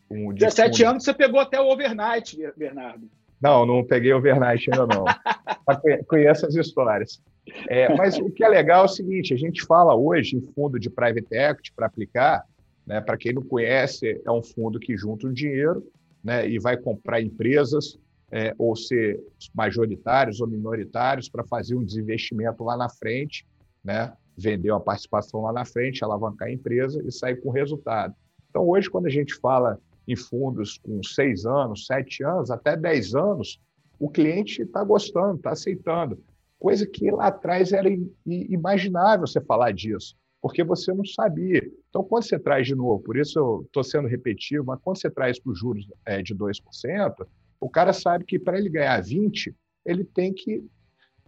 [0.10, 0.90] Um 17 fundo.
[0.90, 3.08] anos você pegou até o overnight, Bernardo.
[3.40, 5.06] Não, não peguei overnight ainda não.
[6.08, 7.22] conheço as histórias.
[7.68, 10.80] É, mas o que é legal é o seguinte: a gente fala hoje em fundo
[10.80, 12.46] de private equity para aplicar.
[12.86, 13.00] Né?
[13.02, 15.86] Para quem não conhece, é um fundo que junta um dinheiro
[16.24, 18.00] né, e vai comprar empresas
[18.34, 23.46] é, ou ser majoritários ou minoritários para fazer um desinvestimento lá na frente,
[23.84, 24.12] né?
[24.36, 28.16] vender uma participação lá na frente, alavancar a empresa e sair com resultado.
[28.50, 33.14] Então, hoje, quando a gente fala em fundos com seis anos, sete anos, até dez
[33.14, 33.62] anos,
[34.00, 36.20] o cliente está gostando, está aceitando.
[36.58, 37.88] Coisa que lá atrás era
[38.26, 41.62] imaginável você falar disso, porque você não sabia.
[41.88, 45.12] Então, quando você traz de novo, por isso eu estou sendo repetitivo, mas quando você
[45.12, 47.28] traz para os juros é, de 2%,
[47.64, 50.64] o cara sabe que para ele ganhar 20, ele tem que,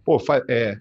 [0.04, 0.18] pô,
[0.48, 0.78] é,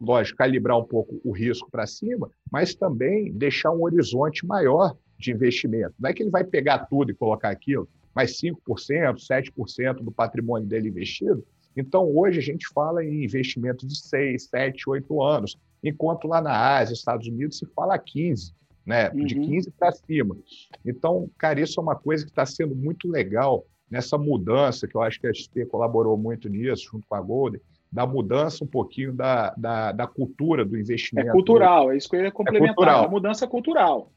[0.00, 5.32] lógico, calibrar um pouco o risco para cima, mas também deixar um horizonte maior de
[5.32, 5.94] investimento.
[5.98, 10.68] Não é que ele vai pegar tudo e colocar aquilo, mas 5%, 7% do patrimônio
[10.68, 11.46] dele investido.
[11.76, 16.78] Então, hoje a gente fala em investimento de 6, 7, 8 anos, enquanto lá na
[16.78, 19.10] Ásia, Estados Unidos, se fala 15, né?
[19.10, 19.26] Uhum.
[19.26, 20.36] de 15 para cima.
[20.84, 25.02] Então, cara, isso é uma coisa que está sendo muito legal nessa mudança, que eu
[25.02, 29.12] acho que a XP colaborou muito nisso, junto com a Golden, da mudança um pouquinho
[29.12, 31.28] da, da, da cultura do investimento.
[31.28, 34.12] É cultural, é isso que eu ia complementar, é a mudança cultural.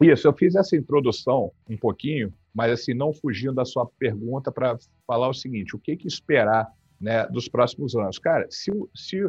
[0.00, 4.78] Isso, eu fiz essa introdução um pouquinho, mas assim, não fugindo da sua pergunta para
[5.06, 8.18] falar o seguinte, o que, que esperar né, dos próximos anos?
[8.18, 9.24] Cara, se, se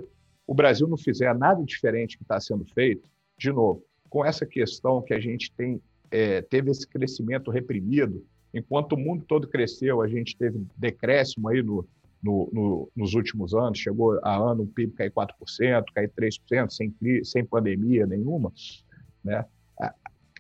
[0.46, 5.02] o Brasil não fizer nada diferente que está sendo feito, de novo, com essa questão
[5.02, 10.08] que a gente tem, é, teve esse crescimento reprimido, Enquanto o mundo todo cresceu, a
[10.08, 11.88] gente teve decréscimo aí no,
[12.22, 16.94] no, no, nos últimos anos, chegou a ano o PIB cair 4%, cair 3%, sem,
[17.24, 18.52] sem pandemia nenhuma,
[19.24, 19.46] né?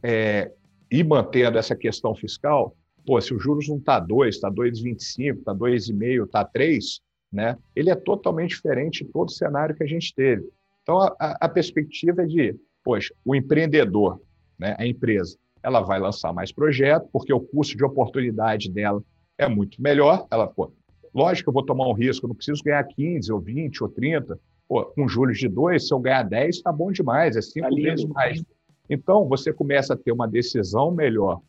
[0.04, 0.52] É,
[0.92, 5.54] e mantendo essa questão fiscal, pô, se os juros não está 2, está 2,25, está
[5.54, 7.58] 2,5, está 3, né?
[7.76, 10.48] ele é totalmente diferente de todo o cenário que a gente teve.
[10.84, 14.22] Então, a, a perspectiva é de, poxa, o empreendedor,
[14.58, 19.04] né, a empresa, ela vai lançar mais projeto, porque o custo de oportunidade dela
[19.38, 20.26] é muito melhor.
[20.32, 20.72] Ela, pô,
[21.14, 23.90] lógico que eu vou tomar um risco, eu não preciso ganhar 15 ou 20 ou
[23.90, 24.40] 30.
[24.66, 27.76] Pô, com juros de 2, se eu ganhar 10, está bom demais, é cinco tá
[27.76, 28.42] vezes mais.
[28.90, 31.42] Então, você começa a ter uma decisão melhor,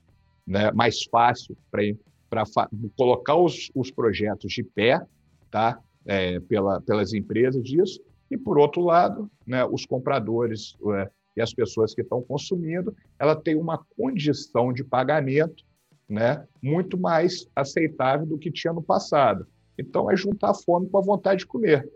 [0.45, 2.45] né, mais fácil para
[2.97, 5.01] colocar os, os projetos de pé
[5.49, 8.01] tá, é, pela, pelas empresas disso.
[8.29, 13.37] E, por outro lado, né, os compradores, é, e as pessoas que estão consumindo, ela
[13.37, 15.65] tem uma condição de pagamento
[16.09, 19.47] né, muito mais aceitável do que tinha no passado.
[19.79, 21.89] Então, é juntar a fome com a vontade de comer.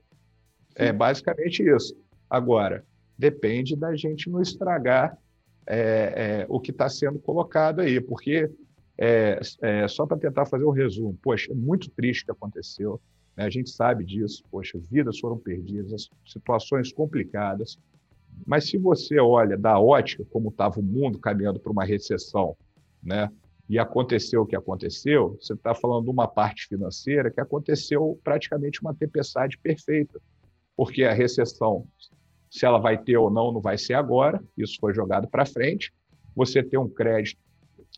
[0.76, 1.96] É basicamente isso.
[2.31, 2.85] Agora,
[3.18, 5.18] depende da gente não estragar
[5.66, 8.48] é, é, o que está sendo colocado aí, porque,
[8.96, 13.00] é, é só para tentar fazer um resumo, poxa, é muito triste o que aconteceu.
[13.37, 13.44] né?
[13.44, 17.76] a gente sabe disso, poxa, vidas foram perdidas, situações complicadas,
[18.46, 22.56] mas se você olha da ótica como estava o mundo caminhando para uma recessão,
[23.02, 23.30] né?
[23.68, 28.82] e aconteceu o que aconteceu, você está falando de uma parte financeira que aconteceu praticamente
[28.82, 30.20] uma tempestade perfeita,
[30.76, 31.86] porque a recessão,
[32.50, 35.90] se ela vai ter ou não, não vai ser agora, isso foi jogado para frente.
[36.34, 37.40] Você tem um crédito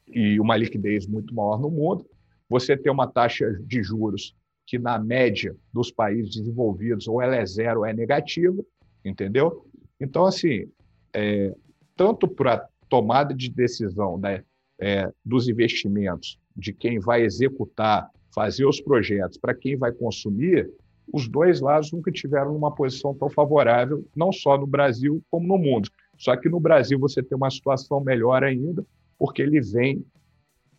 [0.06, 2.06] e uma liquidez muito maior no mundo,
[2.48, 7.44] você tem uma taxa de juros que, na média dos países desenvolvidos, ou ela é
[7.44, 8.62] zero ou é negativa,
[9.04, 9.66] entendeu?
[10.00, 10.68] Então, assim,
[11.14, 11.54] é,
[11.96, 14.44] tanto para tomada de decisão né,
[14.78, 20.70] é, dos investimentos, de quem vai executar, fazer os projetos, para quem vai consumir,
[21.12, 25.58] os dois lados nunca tiveram uma posição tão favorável, não só no Brasil, como no
[25.58, 25.88] mundo.
[26.16, 28.84] Só que no Brasil você tem uma situação melhor ainda,
[29.18, 30.04] porque ele vem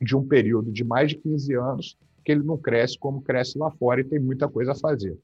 [0.01, 3.69] de um período de mais de 15 anos que ele não cresce como cresce lá
[3.71, 5.17] fora e tem muita coisa a fazer.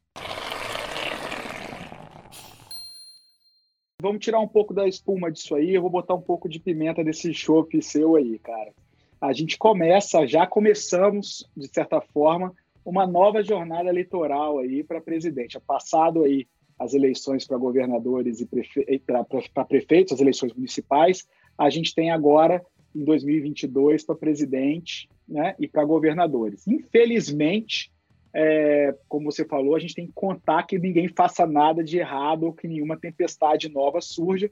[4.02, 7.04] Vamos tirar um pouco da espuma disso aí, eu vou botar um pouco de pimenta
[7.04, 8.74] desse chopp seu aí, cara.
[9.22, 12.52] A gente começa, já começamos, de certa forma,
[12.84, 15.56] uma nova jornada eleitoral aí para presidente.
[15.56, 16.48] É passado aí
[16.80, 18.84] as eleições para governadores e prefe...
[19.06, 25.68] para prefeitos, as eleições municipais, a gente tem agora, em 2022, para presidente né, e
[25.68, 26.66] para governadores.
[26.68, 27.92] Infelizmente,
[28.34, 32.44] é, como você falou, a gente tem que contar que ninguém faça nada de errado
[32.44, 34.50] ou que nenhuma tempestade nova surja,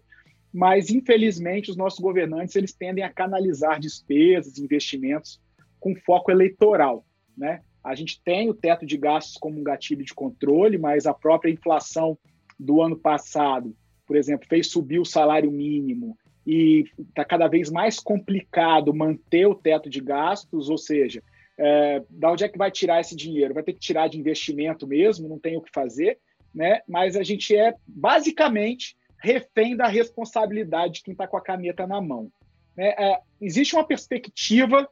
[0.53, 5.39] mas infelizmente os nossos governantes eles tendem a canalizar despesas, investimentos
[5.79, 7.05] com foco eleitoral,
[7.37, 7.61] né?
[7.81, 11.51] A gente tem o teto de gastos como um gatilho de controle, mas a própria
[11.51, 12.17] inflação
[12.59, 13.73] do ano passado,
[14.05, 19.55] por exemplo, fez subir o salário mínimo e está cada vez mais complicado manter o
[19.55, 21.23] teto de gastos, ou seja,
[21.59, 23.53] é, da onde é que vai tirar esse dinheiro?
[23.53, 26.17] Vai ter que tirar de investimento mesmo, não tem o que fazer,
[26.55, 26.81] né?
[26.87, 32.01] Mas a gente é basicamente refém da responsabilidade de quem está com a caneta na
[32.01, 32.31] mão.
[32.75, 32.95] Né?
[32.97, 34.89] É, existe uma perspectiva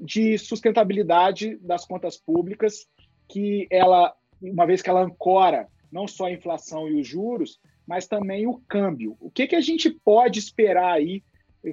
[0.00, 2.86] de sustentabilidade das contas públicas
[3.28, 8.06] que ela, uma vez que ela ancora não só a inflação e os juros, mas
[8.06, 9.16] também o câmbio.
[9.20, 11.22] O que, que a gente pode esperar aí?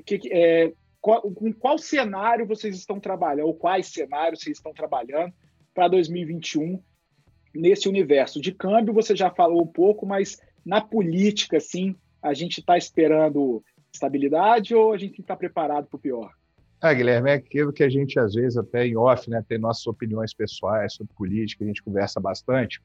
[0.06, 5.34] Que, é, qual, com qual cenário vocês estão trabalhando, ou quais cenários vocês estão trabalhando
[5.74, 6.82] para 2021
[7.54, 8.94] nesse universo de câmbio?
[8.94, 13.62] Você já falou um pouco, mas na política, assim, a gente está esperando
[13.94, 16.32] estabilidade ou a gente está preparado para o pior?
[16.80, 19.86] Ah, Guilherme, é aquilo que a gente, às vezes, até em off, né, tem nossas
[19.86, 22.82] opiniões pessoais sobre política, a gente conversa bastante.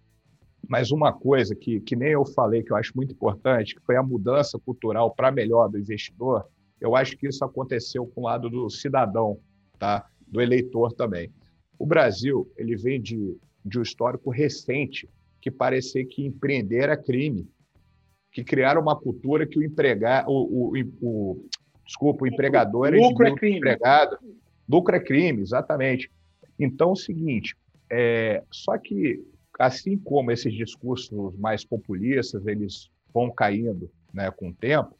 [0.69, 3.95] Mas uma coisa que, que nem eu falei, que eu acho muito importante, que foi
[3.95, 6.49] a mudança cultural para melhor do investidor,
[6.81, 9.39] eu acho que isso aconteceu com o lado do cidadão,
[9.79, 10.07] tá?
[10.27, 11.33] do eleitor também.
[11.79, 15.09] O Brasil ele vem de, de um histórico recente
[15.41, 17.49] que parecia que empreender era crime,
[18.33, 21.49] que criaram uma cultura que o empregar, o, o, o
[21.85, 23.57] desculpa, o empregador lucro é crime.
[23.57, 24.19] empregado,
[24.69, 26.11] lucro é crime, exatamente.
[26.59, 27.57] Então, é o seguinte,
[27.91, 29.25] é, só que
[29.59, 34.98] assim como esses discursos mais populistas eles vão caindo, né, com o tempo,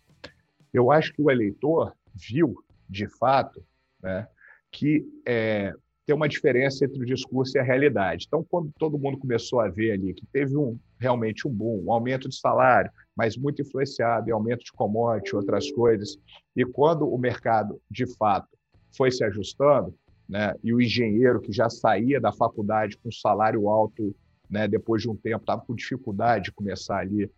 [0.79, 2.55] eu acho que o eleitor viu,
[2.89, 3.63] de fato,
[4.03, 4.27] né,
[4.71, 5.73] que é,
[6.07, 8.25] tem uma diferença entre o discurso e a realidade.
[8.27, 11.93] Então, quando todo mundo começou a ver ali que teve um realmente um boom, um
[11.93, 16.19] aumento de salário, mas muito influenciado em aumento de commodity, outras coisas,
[16.57, 18.49] e quando o mercado, de fato,
[18.97, 19.95] foi se ajustando,
[20.29, 24.15] né, e o engenheiro que já saía da faculdade com salário alto,
[24.51, 27.31] né, depois de um tempo, estava com dificuldade de começar ali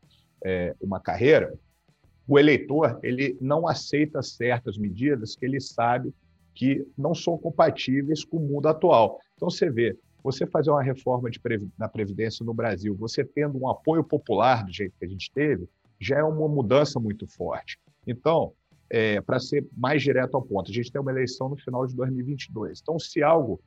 [0.45, 1.53] é, uma carreira,
[2.31, 6.15] o eleitor ele não aceita certas medidas que ele sabe
[6.55, 9.19] que não são compatíveis com o mundo atual.
[9.35, 11.41] Então você vê, você fazer uma reforma de
[11.77, 15.69] na previdência no Brasil, você tendo um apoio popular do jeito que a gente teve,
[15.99, 17.81] já é uma mudança muito forte.
[18.07, 18.53] Então,
[18.89, 21.97] é, para ser mais direto ao ponto, a gente tem uma eleição no final de
[21.97, 22.79] 2022.
[22.81, 23.61] Então, se algo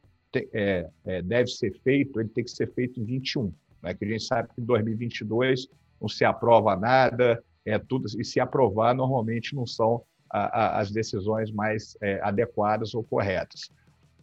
[0.53, 3.93] é, é, deve ser feito, ele tem que ser feito em 21, né?
[3.93, 5.67] que a gente sabe que em 2022
[5.99, 10.91] não se aprova nada, é tudo e se aprovar normalmente não são a, a, as
[10.91, 13.71] decisões mais é, adequadas ou corretas.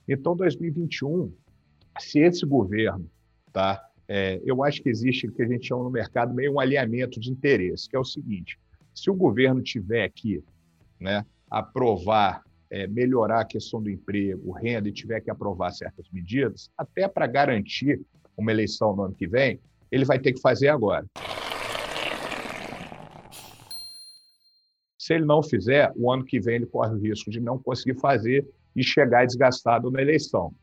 [0.08, 1.32] Então, 2021,
[1.98, 3.08] se esse governo,
[3.52, 6.60] tá, é, eu acho que existe o que a gente chama no mercado meio um
[6.60, 8.58] alinhamento de interesse, que é o seguinte:
[8.92, 10.42] se o governo tiver aqui,
[10.98, 16.70] né, aprovar, é, melhorar a questão do emprego, renda e tiver que aprovar certas medidas,
[16.76, 18.00] até para garantir
[18.36, 19.60] uma eleição no ano que vem,
[19.92, 21.06] ele vai ter que fazer agora.
[25.10, 27.98] Se ele não fizer, o ano que vem ele corre o risco de não conseguir
[27.98, 28.46] fazer
[28.76, 30.54] e chegar desgastado na eleição.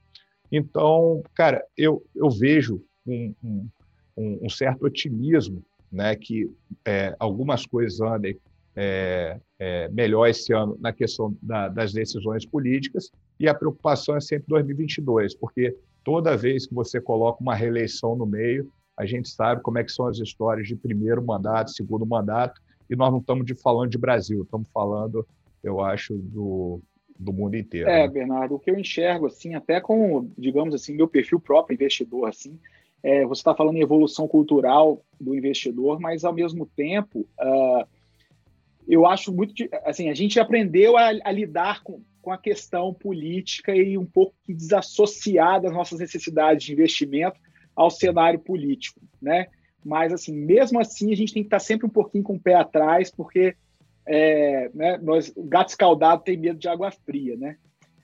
[0.49, 6.49] Então, cara, eu, eu vejo um, um, um, certo otimismo, né, que
[6.85, 8.39] é, algumas coisas andem
[8.73, 14.21] é, é, melhor esse ano na questão da, das decisões políticas, e a preocupação é
[14.21, 15.75] sempre 2022, porque
[16.05, 19.91] toda vez que você coloca uma reeleição no meio, a gente sabe como é que
[19.91, 23.97] são as histórias de primeiro mandato, segundo mandato, e nós não estamos de, falando de
[23.97, 25.27] Brasil, estamos falando,
[25.63, 26.81] eu acho, do,
[27.17, 27.89] do mundo inteiro.
[27.89, 28.07] É, né?
[28.07, 32.59] Bernardo, o que eu enxergo, assim, até com, digamos assim, meu perfil próprio investidor, assim,
[33.03, 37.87] é, você está falando em evolução cultural do investidor, mas ao mesmo tempo, uh,
[38.87, 39.53] eu acho muito,
[39.85, 44.33] assim, a gente aprendeu a, a lidar com, com a questão política e um pouco
[44.47, 47.39] desassociar das nossas necessidades de investimento
[47.75, 49.47] ao cenário político, né?
[49.83, 52.55] Mas, assim, mesmo assim, a gente tem que estar sempre um pouquinho com o pé
[52.55, 53.55] atrás, porque
[54.05, 57.57] é, né, nós, o gato escaldado tem medo de água fria, né?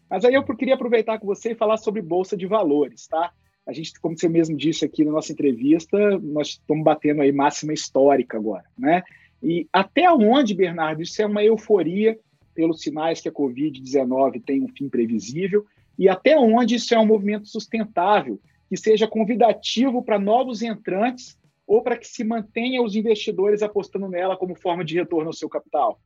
[0.10, 3.32] Mas aí eu queria aproveitar com você e falar sobre Bolsa de Valores, tá?
[3.66, 7.74] A gente, como você mesmo disse aqui na nossa entrevista, nós estamos batendo aí máxima
[7.74, 9.02] histórica agora, né?
[9.42, 12.20] E até onde, Bernardo, isso é uma euforia
[12.54, 15.66] pelos sinais que a Covid-19 tem um fim previsível
[15.98, 21.38] e até onde isso é um movimento sustentável, que seja convidativo para novos entrantes
[21.68, 25.50] ou para que se mantenha os investidores apostando nela como forma de retorno ao seu
[25.50, 26.00] capital?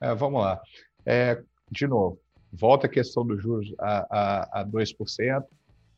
[0.00, 0.60] É, vamos lá.
[1.04, 2.18] É, de novo,
[2.52, 5.44] volta a questão dos juros a, a, a 2%.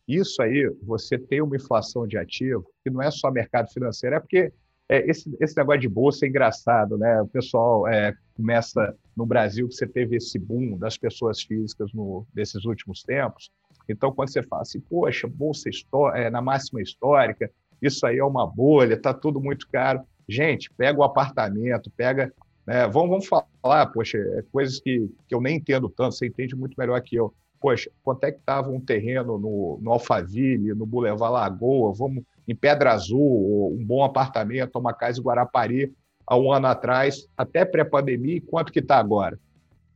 [0.09, 4.21] Isso aí, você tem uma inflação de ativo, que não é só mercado financeiro, é
[4.21, 4.53] porque
[4.89, 7.23] é, esse, esse negócio de bolsa é engraçado, né?
[7.23, 12.27] O pessoal é, começa no Brasil, que você teve esse boom das pessoas físicas no,
[12.35, 13.53] nesses últimos tempos.
[13.89, 15.71] Então, quando você fala assim, poxa, bolsa
[16.15, 17.49] é, na máxima histórica,
[17.81, 20.01] isso aí é uma bolha, está tudo muito caro.
[20.29, 22.33] Gente, pega o apartamento, pega.
[22.67, 26.55] Né, vamos, vamos falar, poxa, é coisas que, que eu nem entendo tanto, você entende
[26.55, 27.33] muito melhor que eu.
[27.61, 31.93] Poxa, quanto é que estava um terreno no, no Alphaville, no Boulevard Lagoa?
[31.93, 35.93] Vamos em Pedra Azul, um bom apartamento, uma casa em Guarapari,
[36.27, 39.39] há um ano atrás, até pré-pandemia, e quanto que está agora?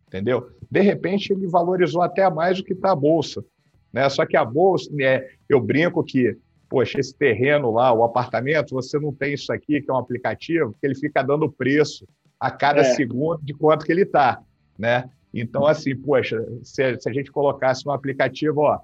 [0.06, 0.50] Entendeu?
[0.70, 3.44] De repente, ele valorizou até mais do que está a Bolsa.
[3.92, 4.08] Né?
[4.08, 6.36] Só que a Bolsa, né, eu brinco que,
[6.74, 10.74] poxa, esse terreno lá, o apartamento, você não tem isso aqui, que é um aplicativo,
[10.80, 12.04] que ele fica dando preço
[12.40, 12.94] a cada é.
[12.96, 14.42] segundo de quanto que ele está.
[14.76, 15.08] Né?
[15.32, 18.80] Então, assim, poxa, se, se a gente colocasse um aplicativo, ó,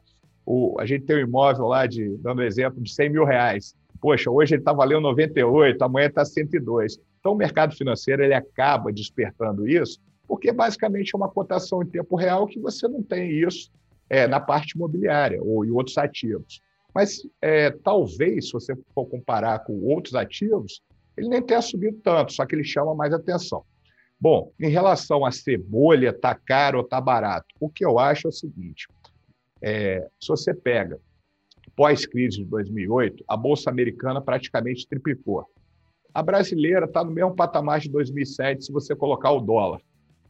[0.46, 3.74] o, a gente tem um imóvel lá, de, dando exemplo, de 100 mil reais.
[4.00, 6.96] Poxa, hoje ele está valendo 98, amanhã está 102.
[7.18, 12.14] Então, o mercado financeiro ele acaba despertando isso, porque basicamente é uma cotação em tempo
[12.14, 13.68] real que você não tem isso
[14.08, 16.62] é, na parte imobiliária ou em outros ativos.
[16.94, 20.82] Mas é, talvez, se você for comparar com outros ativos,
[21.16, 23.64] ele nem tenha subido tanto, só que ele chama mais atenção.
[24.20, 28.26] Bom, em relação a ser bolha, está caro ou está barato, o que eu acho
[28.26, 28.86] é o seguinte:
[29.62, 30.98] é, se você pega
[31.74, 35.46] pós-crise de 2008, a Bolsa Americana praticamente triplicou.
[36.12, 39.80] A brasileira está no mesmo patamar de 2007 se você colocar o dólar.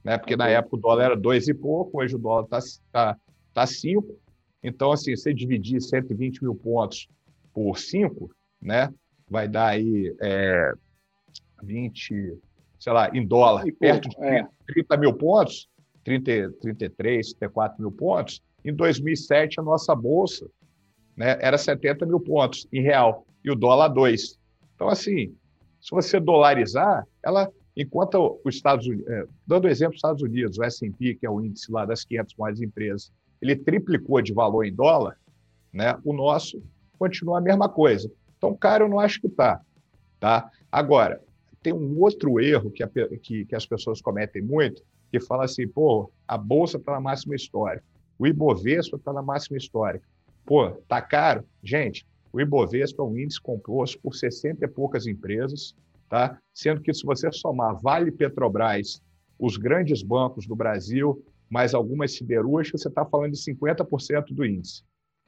[0.05, 0.17] Né?
[0.19, 2.59] Porque na época o dólar era dois e pouco, hoje o dólar está
[2.93, 3.17] tá,
[3.53, 4.17] tá cinco.
[4.63, 7.09] Então, assim, você dividir 120 mil pontos
[7.53, 8.31] por cinco,
[8.61, 8.93] né?
[9.31, 10.73] vai dar aí é,
[11.63, 12.37] 20,
[12.79, 14.49] sei lá, em dólar, perto de 30, é.
[14.67, 15.69] 30 mil pontos,
[16.03, 20.51] 30, 33, 34 mil pontos, em 2007, a nossa bolsa
[21.17, 24.39] né, era 70 mil pontos em real e o dólar 2.
[24.75, 25.35] Então, assim,
[25.81, 30.65] se você dolarizar, ela, enquanto os Estados Unidos, é, dando exemplo, os Estados Unidos, o
[30.65, 34.75] S&P, que é o índice lá das 500 maiores empresas, ele triplicou de valor em
[34.75, 35.19] dólar,
[35.73, 36.63] né, o nosso
[36.99, 38.11] continua a mesma coisa.
[38.37, 39.61] Então, caro eu não acho que está.
[40.19, 40.51] Tá?
[40.71, 41.21] Agora,
[41.63, 45.67] tem um outro erro que, a, que, que as pessoas cometem muito, que fala assim,
[45.67, 47.83] pô, a bolsa está na máxima história.
[48.19, 50.07] O Ibovespa está na máxima histórica.
[50.45, 51.45] Pô, tá caro?
[51.63, 55.75] Gente, o Ibovespa é um índice composto por 60 e poucas empresas,
[56.09, 56.39] tá?
[56.53, 59.03] Sendo que se você somar Vale Petrobras,
[59.39, 64.85] os grandes bancos do Brasil, mais algumas siderúrgicas, você está falando de 50% do índice,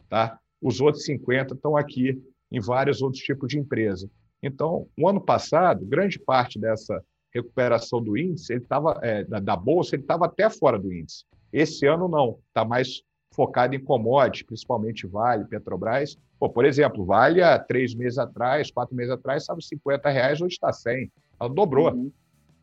[0.08, 0.38] tá?
[0.60, 4.08] Os outros 50 estão aqui em vários outros tipos de empresa.
[4.42, 7.02] Então, o ano passado, grande parte dessa
[7.34, 11.24] recuperação do índice, ele estava é, da, da bolsa, ele estava até fora do índice.
[11.52, 13.02] Esse ano não, está mais
[13.34, 16.16] focado em commodities, principalmente Vale, Petrobras.
[16.38, 20.54] Pô, por exemplo, Vale há três meses atrás, quatro meses atrás, estava 50 reais, hoje
[20.54, 21.10] está 100.
[21.40, 22.12] Ela dobrou, uhum.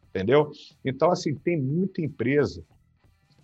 [0.10, 0.52] entendeu?
[0.86, 2.64] Então, assim, tem muita empresa.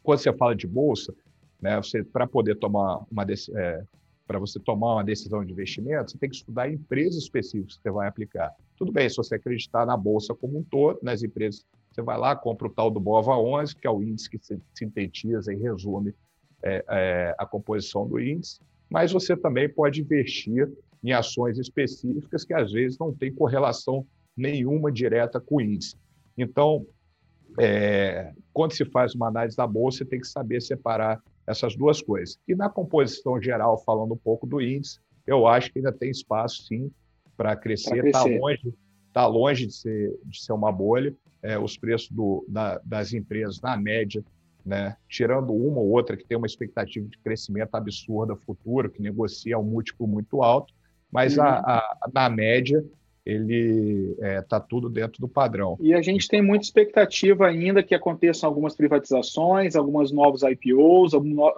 [0.05, 1.13] Quando você fala de bolsa,
[1.61, 3.25] né, você para poder tomar uma
[3.55, 3.83] é,
[4.27, 7.91] para você tomar uma decisão de investimento, você tem que estudar empresas específicas que você
[7.91, 8.51] vai aplicar.
[8.77, 12.35] Tudo bem, se você acreditar na bolsa como um todo, nas empresas você vai lá,
[12.35, 14.37] compra o tal do BOVA 11, que é o índice que
[14.73, 16.13] sintetiza e resume
[16.61, 20.69] é, é, a composição do índice, mas você também pode investir
[21.03, 25.95] em ações específicas que às vezes não tem correlação nenhuma direta com o índice.
[26.37, 26.85] Então,
[27.59, 32.01] é, quando se faz uma análise da bolsa, você tem que saber separar essas duas
[32.01, 32.39] coisas.
[32.47, 36.63] E na composição geral, falando um pouco do índice, eu acho que ainda tem espaço,
[36.63, 36.91] sim,
[37.37, 38.05] para crescer.
[38.05, 38.73] Está longe,
[39.13, 41.13] tá longe de ser, de ser uma bolha.
[41.41, 44.23] É, os preços do, da, das empresas, na média,
[44.65, 49.59] né, tirando uma ou outra que tem uma expectativa de crescimento absurda futuro, que negocia
[49.59, 50.73] um múltiplo muito alto,
[51.11, 51.43] mas uhum.
[51.43, 52.83] a, a, na média
[53.25, 55.77] ele está é, tá tudo dentro do padrão.
[55.81, 61.13] E a gente tem muita expectativa ainda que aconteçam algumas privatizações, algumas novos IPOs,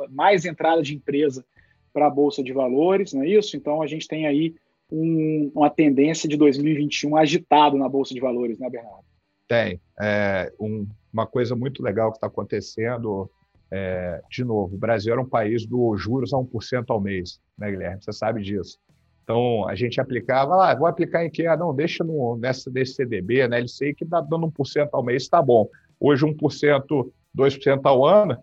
[0.09, 1.43] mais entrada de empresa
[1.91, 3.57] para a Bolsa de Valores, não é isso?
[3.57, 4.55] Então a gente tem aí
[4.89, 9.05] um, uma tendência de 2021 agitado na Bolsa de Valores, né, Bernardo?
[9.47, 9.81] Tem.
[9.99, 13.29] É, um, uma coisa muito legal que está acontecendo,
[13.69, 17.69] é, de novo, o Brasil era um país do juros a 1% ao mês, né,
[17.71, 18.01] Guilherme?
[18.01, 18.79] Você sabe disso.
[19.27, 21.45] Então, a gente aplicava, ah, vou aplicar em que?
[21.45, 23.59] Ah, não, deixa no, nessa desse CDB, né?
[23.59, 25.67] Ele sei que dá dando 1% ao mês, está bom.
[25.99, 28.37] Hoje, 1%, 2% ao ano,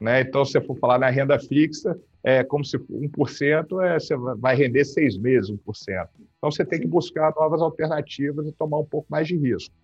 [0.00, 0.20] né?
[0.20, 4.54] Então, se você for falar na renda fixa, é como se 1% é, você vai
[4.54, 5.58] render seis meses, 1%.
[6.36, 9.74] Então, você tem que buscar novas alternativas e tomar um pouco mais de risco.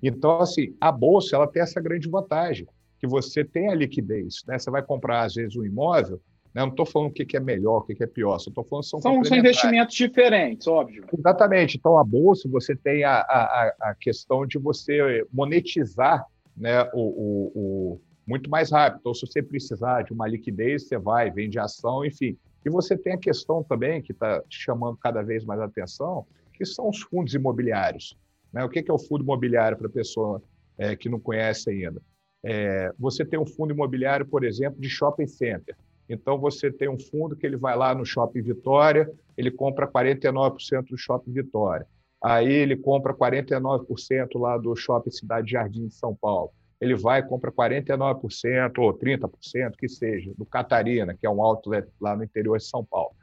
[0.00, 2.68] Então, assim, a Bolsa ela tem essa grande vantagem,
[3.00, 4.44] que você tem a liquidez.
[4.46, 4.60] Né?
[4.60, 6.20] Você vai comprar, às vezes, um imóvel, né?
[6.52, 9.00] Não estou falando o que é melhor, o que é pior, só estou falando são
[9.00, 11.04] São, são investimentos diferentes, óbvio.
[11.16, 11.76] Exatamente.
[11.76, 16.26] Então, a Bolsa, você tem a, a, a questão de você monetizar
[16.56, 19.00] né, o, o, o, muito mais rápido.
[19.00, 22.36] Então, se você precisar de uma liquidez, você vai, vende ação, enfim.
[22.64, 26.88] E você tem a questão também, que está chamando cada vez mais atenção, que são
[26.88, 28.18] os fundos imobiliários.
[28.52, 28.64] Né?
[28.64, 30.42] O que é o fundo imobiliário para a pessoa
[30.76, 32.02] é, que não conhece ainda?
[32.42, 35.76] É, você tem um fundo imobiliário, por exemplo, de shopping center.
[36.10, 39.08] Então, você tem um fundo que ele vai lá no Shopping Vitória,
[39.38, 41.86] ele compra 49% do Shopping Vitória.
[42.22, 43.86] Aí ele compra 49%
[44.34, 46.50] lá do Shopping Cidade Jardim de São Paulo.
[46.80, 51.88] Ele vai e compra 49% ou 30%, que seja, do Catarina, que é um outlet
[52.00, 53.14] lá no interior de São Paulo.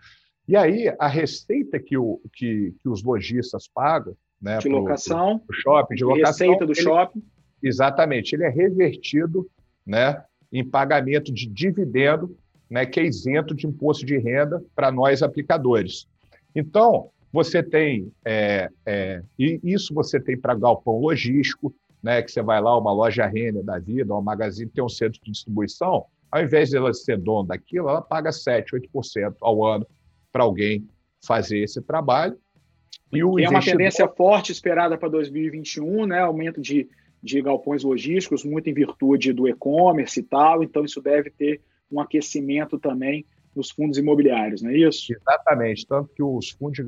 [0.48, 4.16] E aí, a receita que, o, que, que os lojistas pagam...
[4.42, 5.40] Né, de locação.
[5.40, 6.48] Pro, pro shopping, de locação.
[6.48, 7.24] Receita do ele, shopping.
[7.62, 8.34] Exatamente.
[8.34, 9.50] Ele é revertido
[9.86, 12.38] né, em pagamento de dividendo
[12.70, 16.08] né, que é isento de imposto de renda para nós aplicadores.
[16.56, 22.42] Então, você tem, é, é, e isso você tem para galpão logístico, né, que você
[22.42, 26.44] vai lá, uma loja Renner da vida, uma magazine, tem um centro de distribuição, ao
[26.44, 29.88] invés de ela ser dona daquilo, ela paga 7, 8% ao ano
[30.32, 30.88] para alguém
[31.26, 32.38] fazer esse trabalho.
[33.12, 36.20] E o é uma tendência forte esperada para 2021, né?
[36.20, 36.90] aumento de,
[37.24, 41.62] de galpões logísticos, muito em virtude do e-commerce e tal, então isso deve ter
[41.92, 43.26] um aquecimento também
[43.56, 45.12] nos fundos imobiliários, não é isso?
[45.12, 46.84] Exatamente, tanto que os fundos de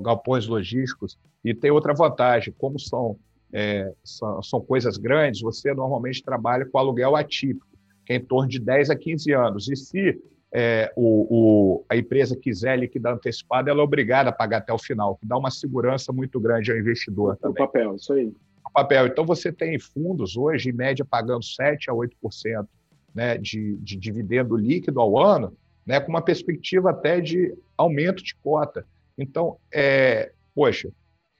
[0.00, 3.16] galpões logísticos, e tem outra vantagem, como são,
[3.52, 7.66] é, são, são, coisas grandes, você normalmente trabalha com aluguel atípico,
[8.06, 10.18] que é em torno de 10 a 15 anos, e se
[10.54, 14.78] é, o, o, a empresa quiser liquidar antecipado, ela é obrigada a pagar até o
[14.78, 17.38] final, que dá uma segurança muito grande ao investidor.
[17.42, 18.26] O papel, isso aí.
[18.26, 19.06] O papel.
[19.06, 22.66] Então, você tem fundos hoje, em média, pagando 7 a 8%
[23.14, 25.56] né, de, de dividendo líquido ao ano,
[25.86, 28.86] né, com uma perspectiva até de aumento de cota.
[29.18, 30.90] Então, é, poxa,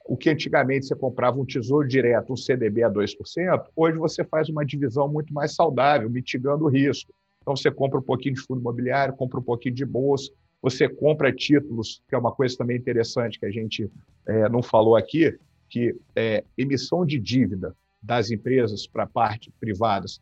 [0.05, 4.49] o que antigamente você comprava um tesouro direto, um CDB a 2%, hoje você faz
[4.49, 7.13] uma divisão muito mais saudável, mitigando o risco.
[7.41, 11.33] Então, você compra um pouquinho de fundo imobiliário, compra um pouquinho de bolsa, você compra
[11.33, 13.91] títulos, que é uma coisa também interessante que a gente
[14.27, 15.37] é, não falou aqui,
[15.69, 20.21] que é, emissão de dívida das empresas para parte privadas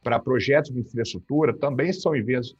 [0.00, 2.12] para projetos de infraestrutura também são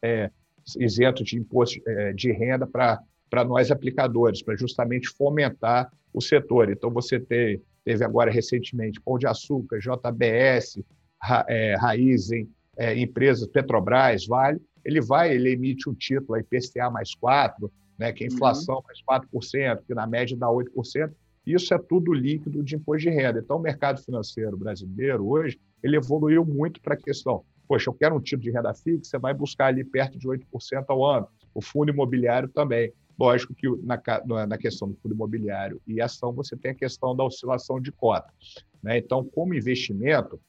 [0.02, 0.30] é,
[0.78, 6.70] isentos de imposto é, de renda para nós aplicadores, para justamente fomentar o setor.
[6.70, 10.80] Então, você tem, teve agora recentemente Pão de Açúcar, JBS,
[11.20, 17.16] Ra, é, Raizen, é, empresas Petrobras, Vale, ele vai, ele emite um título IPCA mais
[17.16, 18.82] 4, né, que é inflação uhum.
[18.86, 21.10] mais 4%, que na média dá 8%,
[21.44, 23.40] isso é tudo líquido de imposto de renda.
[23.40, 27.44] Então, o mercado financeiro brasileiro hoje ele evoluiu muito para a questão.
[27.66, 30.84] Poxa, eu quero um tipo de renda fixa, você vai buscar ali perto de 8%
[30.88, 31.28] ao ano.
[31.54, 32.92] O fundo imobiliário também.
[33.18, 34.00] Lógico que na,
[34.46, 38.32] na questão do fundo imobiliário e ação, você tem a questão da oscilação de cota.
[38.82, 38.98] Né?
[38.98, 40.40] Então, como investimento,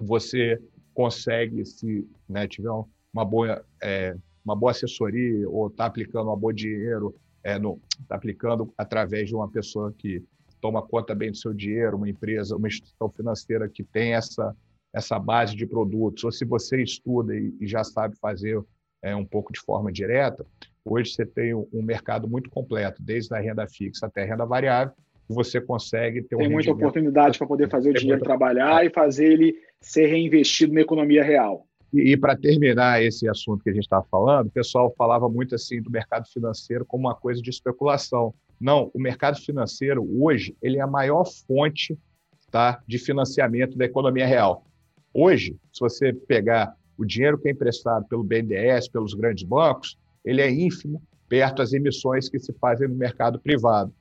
[0.00, 0.60] você
[0.94, 2.70] consegue, se né, tiver
[3.12, 8.72] uma boa, é, uma boa assessoria ou está aplicando um bom dinheiro, é, está aplicando
[8.76, 10.22] através de uma pessoa que
[10.60, 14.56] toma conta bem do seu dinheiro, uma empresa, uma instituição financeira que tem essa
[14.94, 18.62] essa base de produtos, ou se você estuda e, e já sabe fazer
[19.02, 20.46] é, um pouco de forma direta,
[20.84, 24.92] Hoje você tem um mercado muito completo, desde a renda fixa até a renda variável,
[25.26, 29.32] você consegue ter um Tem muita oportunidade para poder fazer o dinheiro trabalhar e fazer
[29.32, 31.66] ele ser reinvestido na economia real.
[31.90, 35.54] E, e para terminar esse assunto que a gente estava falando, o pessoal falava muito
[35.54, 38.34] assim do mercado financeiro como uma coisa de especulação.
[38.60, 41.98] Não, o mercado financeiro hoje ele é a maior fonte
[42.50, 44.66] tá, de financiamento da economia real.
[45.14, 50.42] Hoje, se você pegar o dinheiro que é emprestado pelo BNDES, pelos grandes bancos, ele
[50.42, 53.94] é ínfimo perto das emissões que se fazem no mercado privado.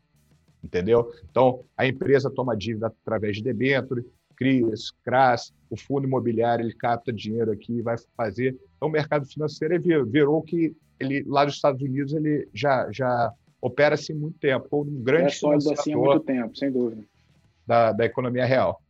[0.64, 1.12] Entendeu?
[1.30, 4.06] Então, a empresa toma dívida através de debênture,
[4.36, 8.58] CRIs, CRAS, o fundo imobiliário ele capta dinheiro aqui e vai fazer.
[8.76, 13.32] Então, o mercado financeiro virou, virou que ele lá nos Estados Unidos ele já já
[13.62, 17.04] opera assim muito tempo, um grande é sólido assim há muito tempo, sem dúvida.
[17.66, 18.82] Da, da economia real.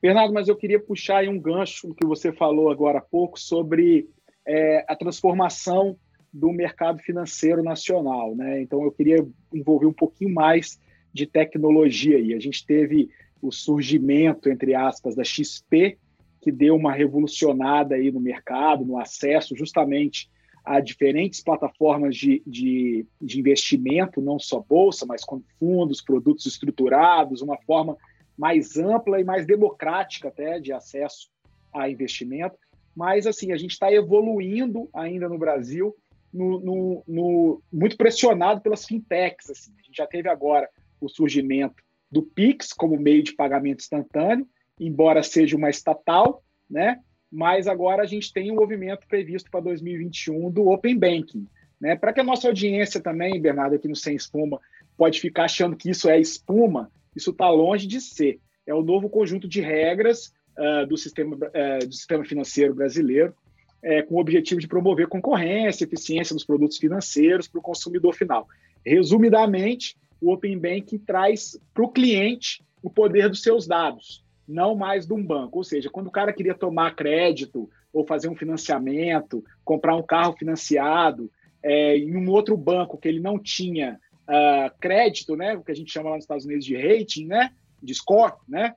[0.00, 4.08] Bernardo, mas eu queria puxar aí um gancho que você falou agora há pouco sobre
[4.46, 5.96] é, a transformação
[6.32, 8.34] do mercado financeiro nacional.
[8.36, 8.62] Né?
[8.62, 10.80] Então, eu queria envolver um pouquinho mais
[11.12, 12.32] de tecnologia aí.
[12.32, 13.10] A gente teve
[13.42, 15.98] o surgimento, entre aspas, da XP,
[16.40, 20.30] que deu uma revolucionada aí no mercado, no acesso justamente
[20.64, 27.40] a diferentes plataformas de, de, de investimento, não só bolsa, mas com fundos, produtos estruturados,
[27.40, 27.96] uma forma
[28.38, 31.28] mais ampla e mais democrática até de acesso
[31.74, 32.56] a investimento.
[32.94, 35.94] Mas assim, a gente está evoluindo ainda no Brasil,
[36.32, 39.50] no, no, no, muito pressionado pelas fintechs.
[39.50, 39.72] Assim.
[39.78, 40.68] A gente já teve agora
[41.00, 44.46] o surgimento do Pix como meio de pagamento instantâneo,
[44.78, 47.00] embora seja uma estatal, né?
[47.30, 51.46] Mas agora a gente tem um movimento previsto para 2021 do Open Banking,
[51.80, 51.96] né?
[51.96, 54.60] Para que a nossa audiência também, Bernardo, aqui no Sem Espuma,
[54.96, 58.40] pode ficar achando que isso é espuma, isso está longe de ser.
[58.66, 63.34] É o novo conjunto de regras uh, do, sistema, uh, do sistema financeiro brasileiro,
[63.82, 68.46] uh, com o objetivo de promover concorrência, eficiência dos produtos financeiros para o consumidor final.
[68.84, 75.06] Resumidamente, o Open Bank traz para o cliente o poder dos seus dados, não mais
[75.06, 75.58] de um banco.
[75.58, 80.36] Ou seja, quando o cara queria tomar crédito ou fazer um financiamento, comprar um carro
[80.36, 81.30] financiado
[81.62, 83.98] é, em um outro banco que ele não tinha
[84.28, 87.50] uh, crédito, né, o que a gente chama lá nos Estados Unidos de rating, né,
[87.82, 88.74] de score, né?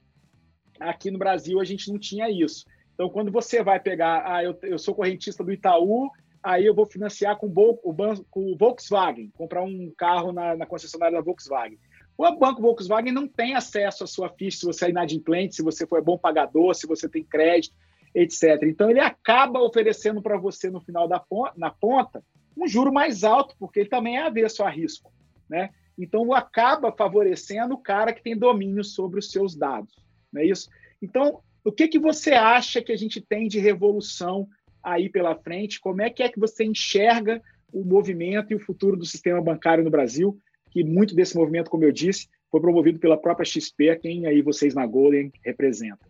[0.80, 2.66] Aqui no Brasil a gente não tinha isso.
[2.93, 6.10] Então, quando você vai pegar, ah, eu, eu sou correntista do Itaú,
[6.43, 11.18] aí eu vou financiar com o, com o Volkswagen, comprar um carro na, na, concessionária
[11.18, 11.78] da Volkswagen.
[12.18, 15.86] O banco Volkswagen não tem acesso à sua ficha se você é inadimplente, se você
[15.88, 17.76] foi bom pagador, se você tem crédito,
[18.14, 18.62] etc.
[18.64, 22.24] Então, ele acaba oferecendo para você, no final da ponta, na ponta,
[22.58, 25.12] um juro mais alto, porque ele também é avesso a risco.
[25.52, 25.70] Né?
[25.97, 29.93] Então, acaba favorecendo o cara que tem domínio sobre os seus dados.
[30.32, 30.70] Não é isso?
[31.02, 34.47] Então, o que, que você acha que a gente tem de revolução
[34.82, 35.82] aí pela frente?
[35.82, 37.41] Como é que é que você enxerga
[37.74, 40.39] o movimento e o futuro do sistema bancário no Brasil?
[40.72, 44.74] Que muito desse movimento, como eu disse, foi promovido pela própria XP, quem aí vocês
[44.74, 46.10] na Golden representam.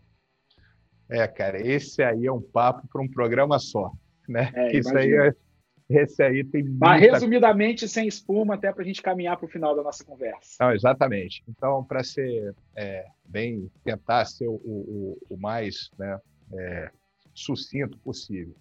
[1.09, 3.91] É, cara, esse aí é um papo para um programa só,
[4.29, 4.51] né?
[4.53, 5.33] É, Isso aí é
[5.95, 9.75] esse aí tem Mas, resumidamente, sem espuma, até para a gente caminhar para o final
[9.75, 10.57] da nossa conversa.
[10.59, 11.43] Não, exatamente.
[11.47, 16.19] Então, para ser é, bem, tentar ser o, o, o mais né,
[16.53, 16.91] é,
[17.33, 18.55] sucinto possível.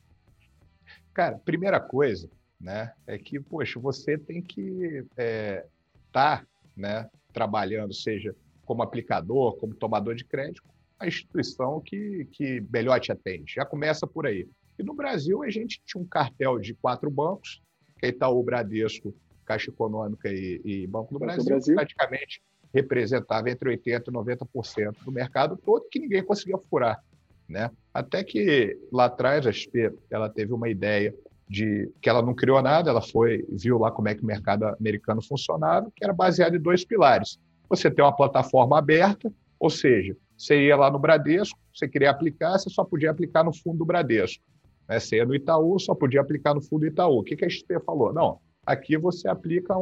[1.12, 5.66] Cara, primeira coisa, né, é que, poxa, você tem que estar é,
[6.12, 10.62] tá, né, trabalhando, seja como aplicador, como tomador de crédito,
[10.98, 13.54] a instituição que, que melhor te atende.
[13.54, 14.46] Já começa por aí.
[14.80, 17.60] E no Brasil, a gente tinha um cartel de quatro bancos,
[17.98, 19.14] que é Itaú, Bradesco,
[19.44, 22.40] Caixa Econômica e, e Banco do Brasil, Brasil, praticamente
[22.72, 27.02] representava entre 80% e 90% do mercado todo, que ninguém conseguia furar.
[27.46, 27.70] Né?
[27.92, 31.14] Até que lá atrás a XP ela teve uma ideia
[31.46, 34.64] de que ela não criou nada, ela foi viu lá como é que o mercado
[34.64, 37.38] americano funcionava, que era baseado em dois pilares.
[37.68, 42.56] Você tem uma plataforma aberta, ou seja, você ia lá no Bradesco, você queria aplicar,
[42.56, 44.42] você só podia aplicar no fundo do Bradesco.
[44.90, 44.98] Né?
[44.98, 47.20] Você ia no Itaú, só podia aplicar no fundo do Itaú.
[47.20, 48.12] O que, que a XP falou?
[48.12, 49.72] Não, aqui você aplica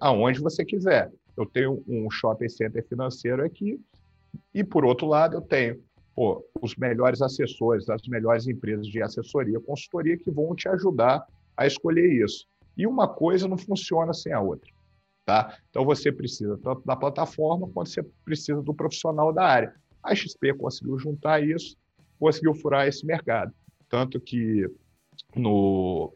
[0.00, 1.12] aonde você quiser.
[1.36, 3.80] Eu tenho um shopping center financeiro aqui
[4.54, 5.82] e, por outro lado, eu tenho
[6.14, 11.66] pô, os melhores assessores, as melhores empresas de assessoria, consultoria que vão te ajudar a
[11.66, 12.46] escolher isso.
[12.76, 14.70] E uma coisa não funciona sem a outra.
[15.24, 15.56] Tá?
[15.70, 19.74] Então você precisa tanto da plataforma quanto você precisa do profissional da área.
[20.02, 21.76] A XP conseguiu juntar isso,
[22.18, 23.52] conseguiu furar esse mercado.
[23.92, 24.66] Tanto que
[25.36, 26.14] no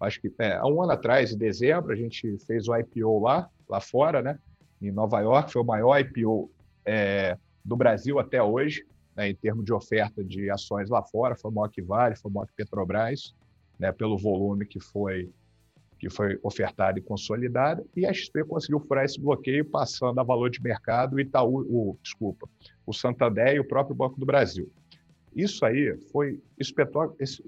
[0.00, 3.48] acho que é, há um ano atrás, em dezembro, a gente fez o IPO lá,
[3.68, 4.40] lá fora, né?
[4.80, 6.50] Em Nova York, foi o maior IPO
[6.84, 8.84] é, do Brasil até hoje.
[9.14, 12.46] né, em termos de oferta de ações lá fora, foi maior que Vale, foi maior
[12.46, 13.36] que Petrobras,
[13.78, 15.30] né, pelo volume que foi
[16.00, 20.50] que foi ofertado e consolidado, e a XP conseguiu furar esse bloqueio passando a valor
[20.50, 22.48] de mercado o Itaú, o, desculpa,
[22.84, 24.68] o Santander e o próprio Banco do Brasil.
[25.34, 26.40] Isso aí foi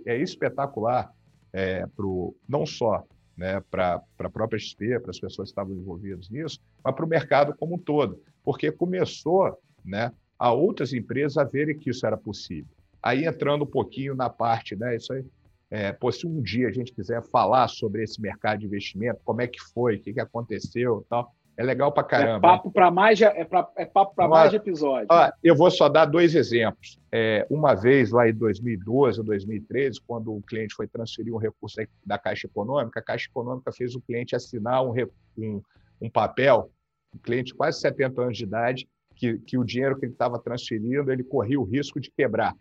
[0.07, 1.13] é espetacular
[1.53, 3.05] é, pro, não só
[3.37, 7.09] né, para a própria XP, para as pessoas que estavam envolvidas nisso, mas para o
[7.09, 12.17] mercado como um todo, porque começou né, a outras empresas a verem que isso era
[12.17, 12.71] possível.
[13.03, 15.25] Aí entrando um pouquinho na parte, né, isso aí
[15.71, 19.41] é, pô, se um dia a gente quiser falar sobre esse mercado de investimento, como
[19.41, 22.37] é que foi, o que, que aconteceu tal, é legal para caramba.
[22.37, 25.09] É papo para mais, é, pra, é papo para mais episódios.
[25.43, 26.99] eu vou só dar dois exemplos.
[27.13, 31.81] É, uma vez, lá em 2012 ou 2013, quando o cliente foi transferir um recurso
[32.05, 34.93] da Caixa Econômica, a Caixa Econômica fez o cliente assinar um,
[35.39, 35.63] um,
[36.01, 36.71] um papel,
[37.15, 40.39] um cliente de quase 70 anos de idade, que, que o dinheiro que ele estava
[40.41, 42.53] transferindo, ele corria o risco de quebrar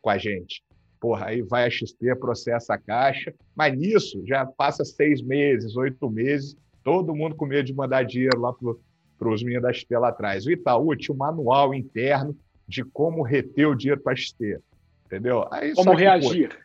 [0.00, 0.62] com a gente.
[0.98, 6.10] Porra, aí vai a XP, processa a caixa, mas nisso já passa seis meses, oito
[6.10, 6.56] meses,
[6.88, 10.46] todo mundo com medo de mandar dinheiro lá para os meninos da XP lá atrás.
[10.46, 12.34] O Itaú tinha um manual interno
[12.66, 14.58] de como reter o dinheiro para a XP,
[15.04, 15.46] entendeu?
[15.50, 16.58] Aí, como reagir.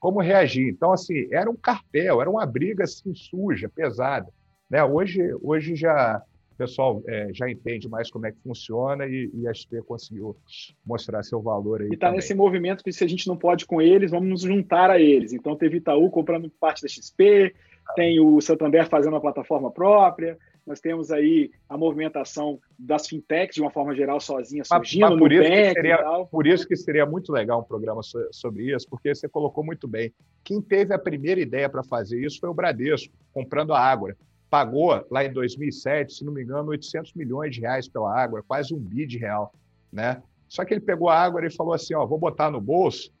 [0.00, 0.68] Como reagir.
[0.70, 4.26] Então, assim, era um cartel, era uma briga assim, suja, pesada.
[4.68, 4.82] Né?
[4.82, 6.20] Hoje, hoje já
[6.58, 10.36] pessoal é, já entende mais como é que funciona e, e a XP conseguiu
[10.84, 11.88] mostrar seu valor aí.
[11.88, 14.90] E está nesse movimento que se a gente não pode com eles, vamos nos juntar
[14.90, 15.32] a eles.
[15.32, 17.54] Então teve Itaú comprando parte da XP,
[17.94, 23.60] tem o Santander fazendo a plataforma própria, nós temos aí a movimentação das fintechs de
[23.60, 27.32] uma forma geral sozinha surgindo mas, mas por, isso seria, por isso que seria muito
[27.32, 30.12] legal um programa sobre isso, porque você colocou muito bem.
[30.44, 34.16] Quem teve a primeira ideia para fazer isso foi o Bradesco, comprando a Ágora
[34.50, 38.74] pagou lá em 2007, se não me engano, 800 milhões de reais pela água, quase
[38.74, 39.54] um bi de real,
[39.92, 40.20] né?
[40.48, 43.12] Só que ele pegou a água e falou assim, ó, vou botar no bolso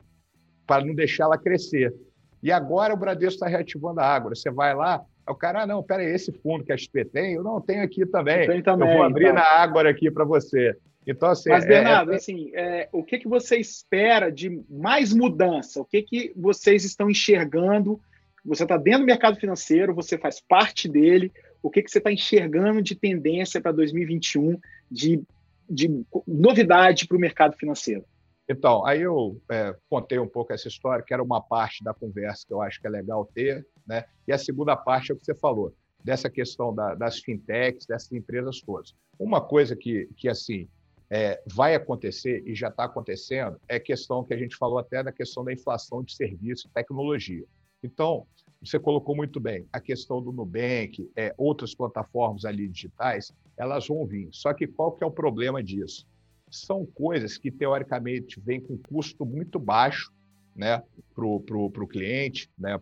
[0.66, 1.94] para não deixar ela crescer.
[2.42, 4.34] E agora o Bradesco está reativando a água.
[4.34, 7.42] Você vai lá, o cara, ah, não, peraí, esse fundo que a XP tem, eu
[7.42, 8.46] não tenho aqui também.
[8.46, 9.36] Eu, também, eu vou abrir então.
[9.36, 10.76] na água aqui para você.
[11.06, 12.16] Então, assim, Mas, é, Bernardo, é...
[12.16, 15.80] assim, é, o que, que você espera de mais mudança?
[15.80, 18.00] O que, que vocês estão enxergando
[18.44, 21.32] você está dentro do mercado financeiro, você faz parte dele.
[21.62, 24.58] O que, que você está enxergando de tendência para 2021,
[24.90, 25.22] de,
[25.68, 28.04] de novidade para o mercado financeiro?
[28.50, 32.44] Então, aí eu é, contei um pouco essa história, que era uma parte da conversa
[32.44, 34.04] que eu acho que é legal ter, né?
[34.26, 35.72] E a segunda parte é o que você falou,
[36.02, 38.92] dessa questão da, das fintechs, dessas empresas todas.
[39.16, 40.68] Uma coisa que, que assim,
[41.08, 45.00] é, vai acontecer e já está acontecendo é a questão que a gente falou até
[45.00, 47.44] da questão da inflação de serviço e tecnologia.
[47.84, 48.26] Então,
[48.60, 54.04] você colocou muito bem, a questão do Nubank, é, outras plataformas ali digitais, elas vão
[54.04, 54.28] vir.
[54.32, 56.04] Só que qual que é o problema disso?
[56.50, 60.12] São coisas que, teoricamente, vêm com custo muito baixo
[60.54, 60.82] né,
[61.14, 62.78] para o pro, pro cliente, né,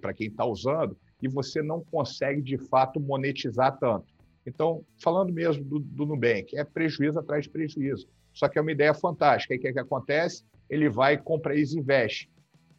[0.00, 4.06] para quem está usando, e você não consegue, de fato, monetizar tanto.
[4.44, 8.06] Então, falando mesmo do, do Nubank, é prejuízo atrás de prejuízo.
[8.32, 9.54] Só que é uma ideia fantástica.
[9.54, 10.44] Aí o que, é que acontece?
[10.68, 12.28] Ele vai e compra e investe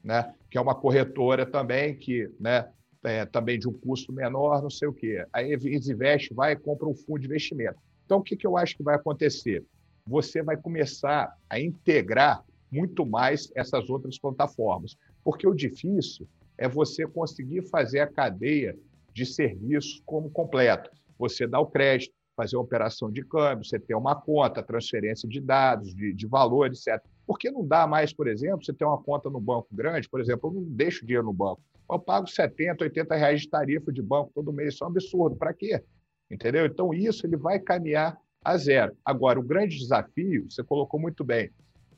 [0.07, 0.33] né?
[0.49, 2.69] que é uma corretora também, que né,
[3.03, 5.25] é também de um custo menor, não sei o quê.
[5.33, 7.77] Aí investe, vai e compra um fundo de investimento.
[8.05, 9.65] Então, o que, que eu acho que vai acontecer?
[10.07, 16.27] Você vai começar a integrar muito mais essas outras plataformas, porque o difícil
[16.57, 18.77] é você conseguir fazer a cadeia
[19.13, 20.89] de serviços como completo.
[21.17, 25.41] Você dá o crédito, fazer uma operação de câmbio, você ter uma conta, transferência de
[25.41, 27.03] dados, de, de valor, etc.
[27.25, 30.21] Por que não dá mais, por exemplo, você ter uma conta no banco grande, por
[30.21, 31.61] exemplo, eu não deixo dinheiro no banco.
[31.89, 35.35] Eu pago 70, 80 reais de tarifa de banco todo mês, isso é um absurdo.
[35.35, 35.83] Para quê?
[36.29, 36.65] Entendeu?
[36.65, 38.95] Então, isso ele vai caminhar a zero.
[39.03, 41.49] Agora, o grande desafio, você colocou muito bem,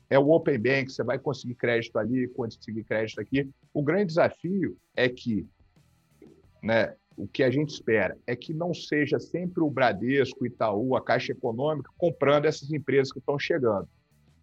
[0.08, 3.48] é o Open Bank, você vai conseguir crédito ali, conseguir crédito aqui.
[3.72, 5.46] O grande desafio é que
[6.62, 10.96] né, o que a gente espera é que não seja sempre o Bradesco, o Itaú,
[10.96, 13.88] a Caixa Econômica comprando essas empresas que estão chegando.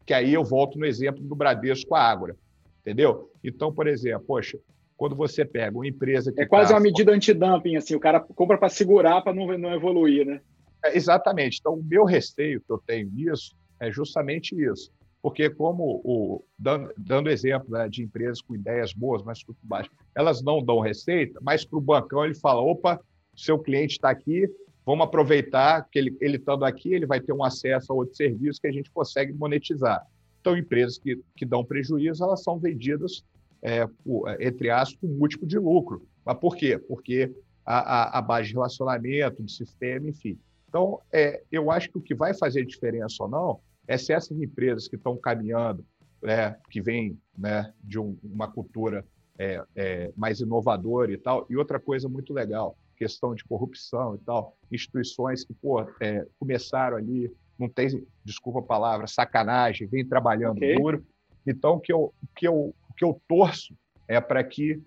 [0.05, 2.37] Que aí eu volto no exemplo do Bradesco a Ágora,
[2.79, 3.29] entendeu?
[3.43, 4.57] Então, por exemplo, poxa,
[4.95, 6.41] quando você pega uma empresa que.
[6.41, 6.75] É quase tá...
[6.75, 10.41] uma medida antidumping, assim, o cara compra para segurar para não, não evoluir, né?
[10.83, 11.59] É, exatamente.
[11.59, 14.91] Então, o meu receio que eu tenho nisso é justamente isso.
[15.21, 19.89] Porque, como o, dando, dando exemplo né, de empresas com ideias boas, mas custo baixo,
[20.15, 22.99] elas não dão receita, mas para o bancão ele fala: opa,
[23.35, 24.47] seu cliente está aqui,
[24.85, 28.61] vamos aproveitar que ele, ele estando aqui, ele vai ter um acesso a outro serviço
[28.61, 30.01] que a gente consegue monetizar.
[30.39, 33.23] Então, empresas que, que dão prejuízo, elas são vendidas,
[33.61, 36.07] é, por, entre aspas, com múltiplo de lucro.
[36.23, 36.77] Mas por quê?
[36.77, 37.33] Porque
[37.65, 40.39] a, a, a base de relacionamento, de sistema, enfim.
[40.67, 44.39] Então, é, eu acho que o que vai fazer diferença ou não é se essas
[44.39, 45.85] empresas que estão caminhando,
[46.21, 49.05] né, que vêm né, de um, uma cultura
[49.39, 54.17] é, é, mais inovadora e tal, e outra coisa muito legal, questão de corrupção e
[54.19, 60.57] tal, instituições que pô, é, começaram ali, não tem, desculpa a palavra, sacanagem, vem trabalhando
[60.57, 60.75] okay.
[60.75, 61.05] duro.
[61.45, 63.75] Então, o que eu, que eu, que eu torço
[64.07, 64.81] é para que,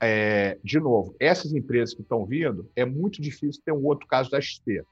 [0.00, 4.30] é, de novo, essas empresas que estão vindo, é muito difícil ter um outro caso
[4.30, 4.82] da XP.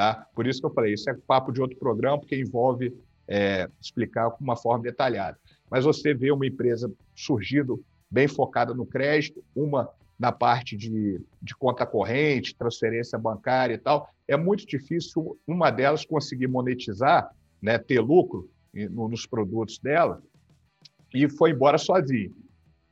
[0.00, 0.26] Tá?
[0.34, 2.96] Por isso que eu falei, isso é papo de outro programa, porque envolve
[3.28, 5.38] é, explicar com uma forma detalhada.
[5.70, 11.54] Mas você vê uma empresa surgindo bem focada no crédito, uma na parte de, de
[11.54, 17.30] conta corrente, transferência bancária e tal, é muito difícil uma delas conseguir monetizar,
[17.60, 20.22] né, ter lucro nos produtos dela,
[21.12, 22.32] e foi embora sozinha.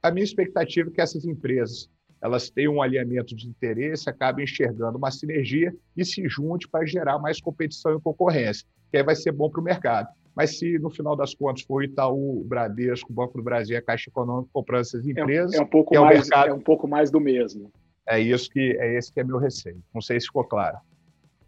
[0.02, 1.88] A minha expectativa é que essas empresas
[2.20, 7.18] elas tenham um alinhamento de interesse, acabem enxergando uma sinergia e se junte para gerar
[7.18, 10.08] mais competição e concorrência, que aí vai ser bom para o mercado.
[10.34, 13.74] Mas se no final das contas for o Itaú, o Bradesco, o Banco do Brasil
[13.74, 16.52] e a Caixa Econômica comprando essas empresas, é, é um pouco é mais, mercado, é
[16.52, 17.72] um pouco mais do mesmo.
[18.06, 19.82] É isso que é esse que é meu receio.
[19.92, 20.78] Não sei se ficou claro.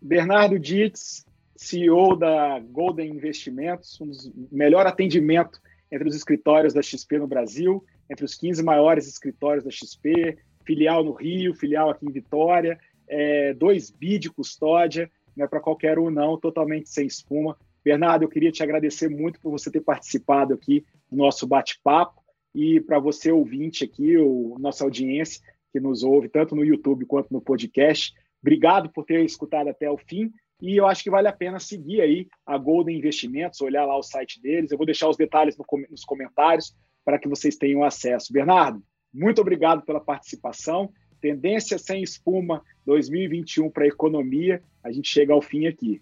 [0.02, 1.24] Bernardo Dietz,
[1.56, 5.60] CEO da Golden Investimentos, um dos melhor atendimento
[5.92, 11.04] entre os escritórios da XP no Brasil, entre os 15 maiores escritórios da XP, filial
[11.04, 15.98] no Rio, filial aqui em Vitória, é, 2 bi de custódia, não é para qualquer
[15.98, 17.56] um não, totalmente sem espuma.
[17.84, 22.20] Bernardo, eu queria te agradecer muito por você ter participado aqui do nosso bate-papo
[22.54, 25.42] e para você ouvinte aqui, o nossa audiência
[25.72, 29.96] que nos ouve tanto no YouTube quanto no podcast, obrigado por ter escutado até o
[29.96, 33.96] fim e eu acho que vale a pena seguir aí a Golden Investimentos, olhar lá
[33.96, 34.70] o site deles.
[34.70, 38.32] Eu vou deixar os detalhes no, nos comentários para que vocês tenham acesso.
[38.32, 38.82] Bernardo,
[39.12, 40.92] muito obrigado pela participação.
[41.20, 44.62] Tendência sem espuma 2021 para a economia.
[44.82, 46.00] A gente chega ao fim aqui.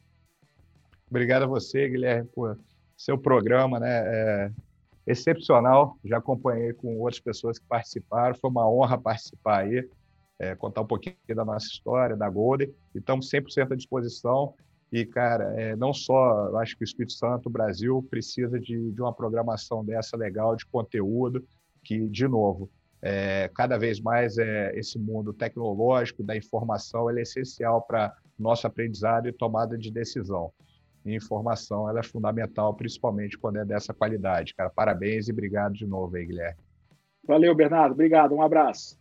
[1.10, 2.58] Obrigado a você, Guilherme, por
[2.96, 4.02] seu programa, né?
[4.04, 4.50] É
[5.06, 5.96] excepcional.
[6.04, 8.34] Já acompanhei com outras pessoas que participaram.
[8.34, 9.88] Foi uma honra participar aí,
[10.38, 12.72] é, contar um pouquinho da nossa história, da Golden.
[12.94, 14.54] Estamos 100% à disposição.
[14.92, 19.00] E, cara, é, não só, acho que o Espírito Santo, o Brasil, precisa de, de
[19.00, 21.44] uma programação dessa legal, de conteúdo,
[21.82, 22.70] que, de novo,
[23.02, 29.28] é, cada vez mais é, esse mundo tecnológico da informação é essencial para nosso aprendizado
[29.28, 30.52] e tomada de decisão
[31.04, 34.54] e informação ela é fundamental, principalmente quando é dessa qualidade.
[34.54, 36.60] Cara, parabéns e obrigado de novo aí, Guilherme.
[37.26, 37.92] Valeu, Bernardo.
[37.92, 38.34] Obrigado.
[38.34, 38.97] Um abraço.